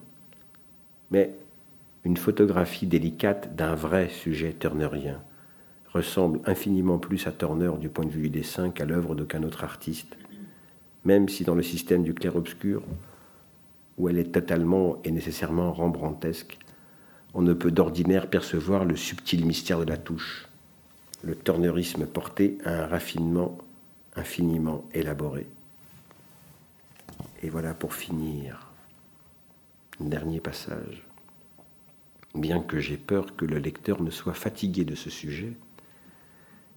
[1.11, 1.35] Mais
[2.05, 5.23] une photographie délicate d'un vrai sujet turnerien
[5.93, 9.65] ressemble infiniment plus à Turner du point de vue du dessin qu'à l'œuvre d'aucun autre
[9.65, 10.18] artiste,
[11.05, 12.83] même si dans le système du clair-obscur,
[13.97, 16.59] où elle est totalement et nécessairement rembrandtesque,
[17.35, 20.49] on ne peut d'ordinaire percevoir le subtil mystère de la touche,
[21.23, 23.59] le turnerisme porté à un raffinement
[24.17, 25.47] infiniment élaboré.
[27.43, 28.69] Et voilà pour finir,
[30.01, 31.05] dernier passage.
[32.35, 35.53] Bien que j'ai peur que le lecteur ne soit fatigué de ce sujet,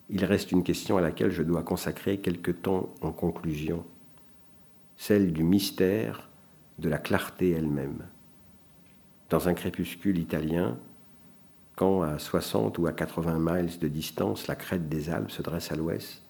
[0.10, 3.86] il reste une question à laquelle je dois consacrer quelque temps en conclusion,
[5.02, 6.30] celle du mystère
[6.78, 8.04] de la clarté elle-même.
[9.32, 10.78] Dans un crépuscule italien,
[11.76, 15.72] quand à 60 ou à 80 miles de distance la crête des Alpes se dresse
[15.72, 16.22] à l'ouest,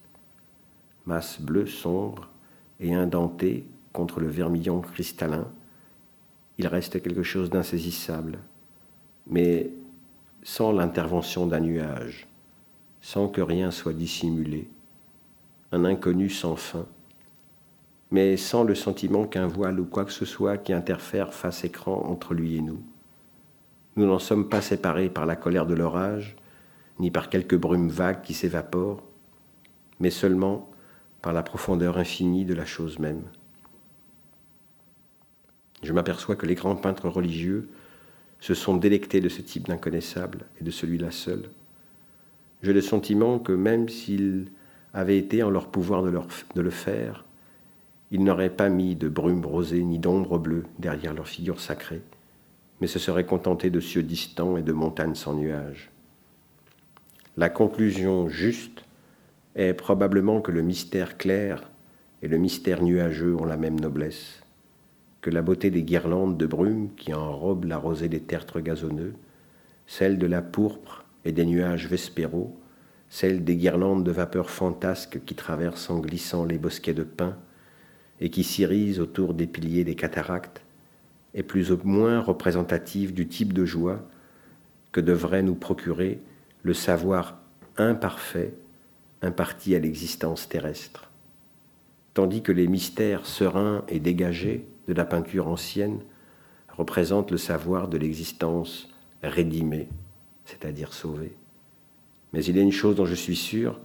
[1.04, 2.30] masse bleue sombre
[2.80, 5.46] et indentée contre le vermillon cristallin,
[6.56, 8.38] il reste quelque chose d'insaisissable,
[9.26, 9.68] mais
[10.44, 12.26] sans l'intervention d'un nuage,
[13.02, 14.66] sans que rien soit dissimulé,
[15.72, 16.86] un inconnu sans fin,
[18.12, 22.04] mais sans le sentiment qu'un voile ou quoi que ce soit qui interfère face écran
[22.06, 22.82] entre lui et nous.
[23.96, 26.36] Nous n'en sommes pas séparés par la colère de l'orage,
[26.98, 29.02] ni par quelques brumes vagues qui s'évaporent,
[29.98, 30.70] mais seulement
[31.22, 33.22] par la profondeur infinie de la chose même.
[35.82, 37.70] Je m'aperçois que les grands peintres religieux
[38.40, 41.48] se sont délectés de ce type d'inconnaissable et de celui-là seul.
[42.62, 44.52] J'ai le sentiment que même s'ils
[44.92, 47.24] avaient été en leur pouvoir de, de le faire,
[48.12, 52.02] ils n'auraient pas mis de brume rosée ni d'ombre bleue derrière leur figure sacrée,
[52.80, 55.90] mais se seraient contentés de cieux distants et de montagnes sans nuages.
[57.38, 58.84] La conclusion juste
[59.56, 61.70] est probablement que le mystère clair
[62.20, 64.42] et le mystère nuageux ont la même noblesse,
[65.22, 69.14] que la beauté des guirlandes de brume qui enrobent la rosée des tertres gazonneux,
[69.86, 72.54] celle de la pourpre et des nuages vespéraux,
[73.08, 77.38] celle des guirlandes de vapeurs fantasques qui traversent en glissant les bosquets de pins
[78.22, 80.62] et qui s'irisent autour des piliers des cataractes,
[81.34, 84.00] est plus ou moins représentative du type de joie
[84.92, 86.20] que devrait nous procurer
[86.62, 87.40] le savoir
[87.76, 88.54] imparfait
[89.22, 91.10] imparti à l'existence terrestre,
[92.14, 96.00] tandis que les mystères sereins et dégagés de la peinture ancienne
[96.68, 98.88] représentent le savoir de l'existence
[99.22, 99.88] rédimée,
[100.44, 101.34] c'est-à-dire sauvée.
[102.32, 103.80] Mais il y a une chose dont je suis sûr,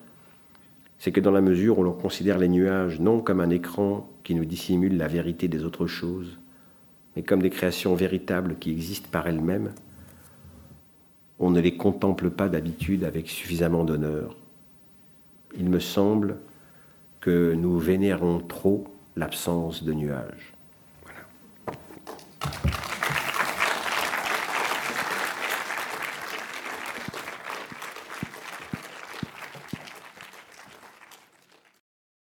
[1.00, 4.36] c'est que dans la mesure où l'on considère les nuages non comme un écran qui
[4.36, 6.40] nous dissimule la vérité des autres choses,
[7.16, 9.72] mais comme des créations véritables qui existent par elles-mêmes,
[11.40, 14.36] on ne les contemple pas d'habitude avec suffisamment d'honneur.
[15.58, 16.38] Il me semble
[17.22, 18.86] que nous vénérons trop
[19.16, 20.54] l'absence de nuages.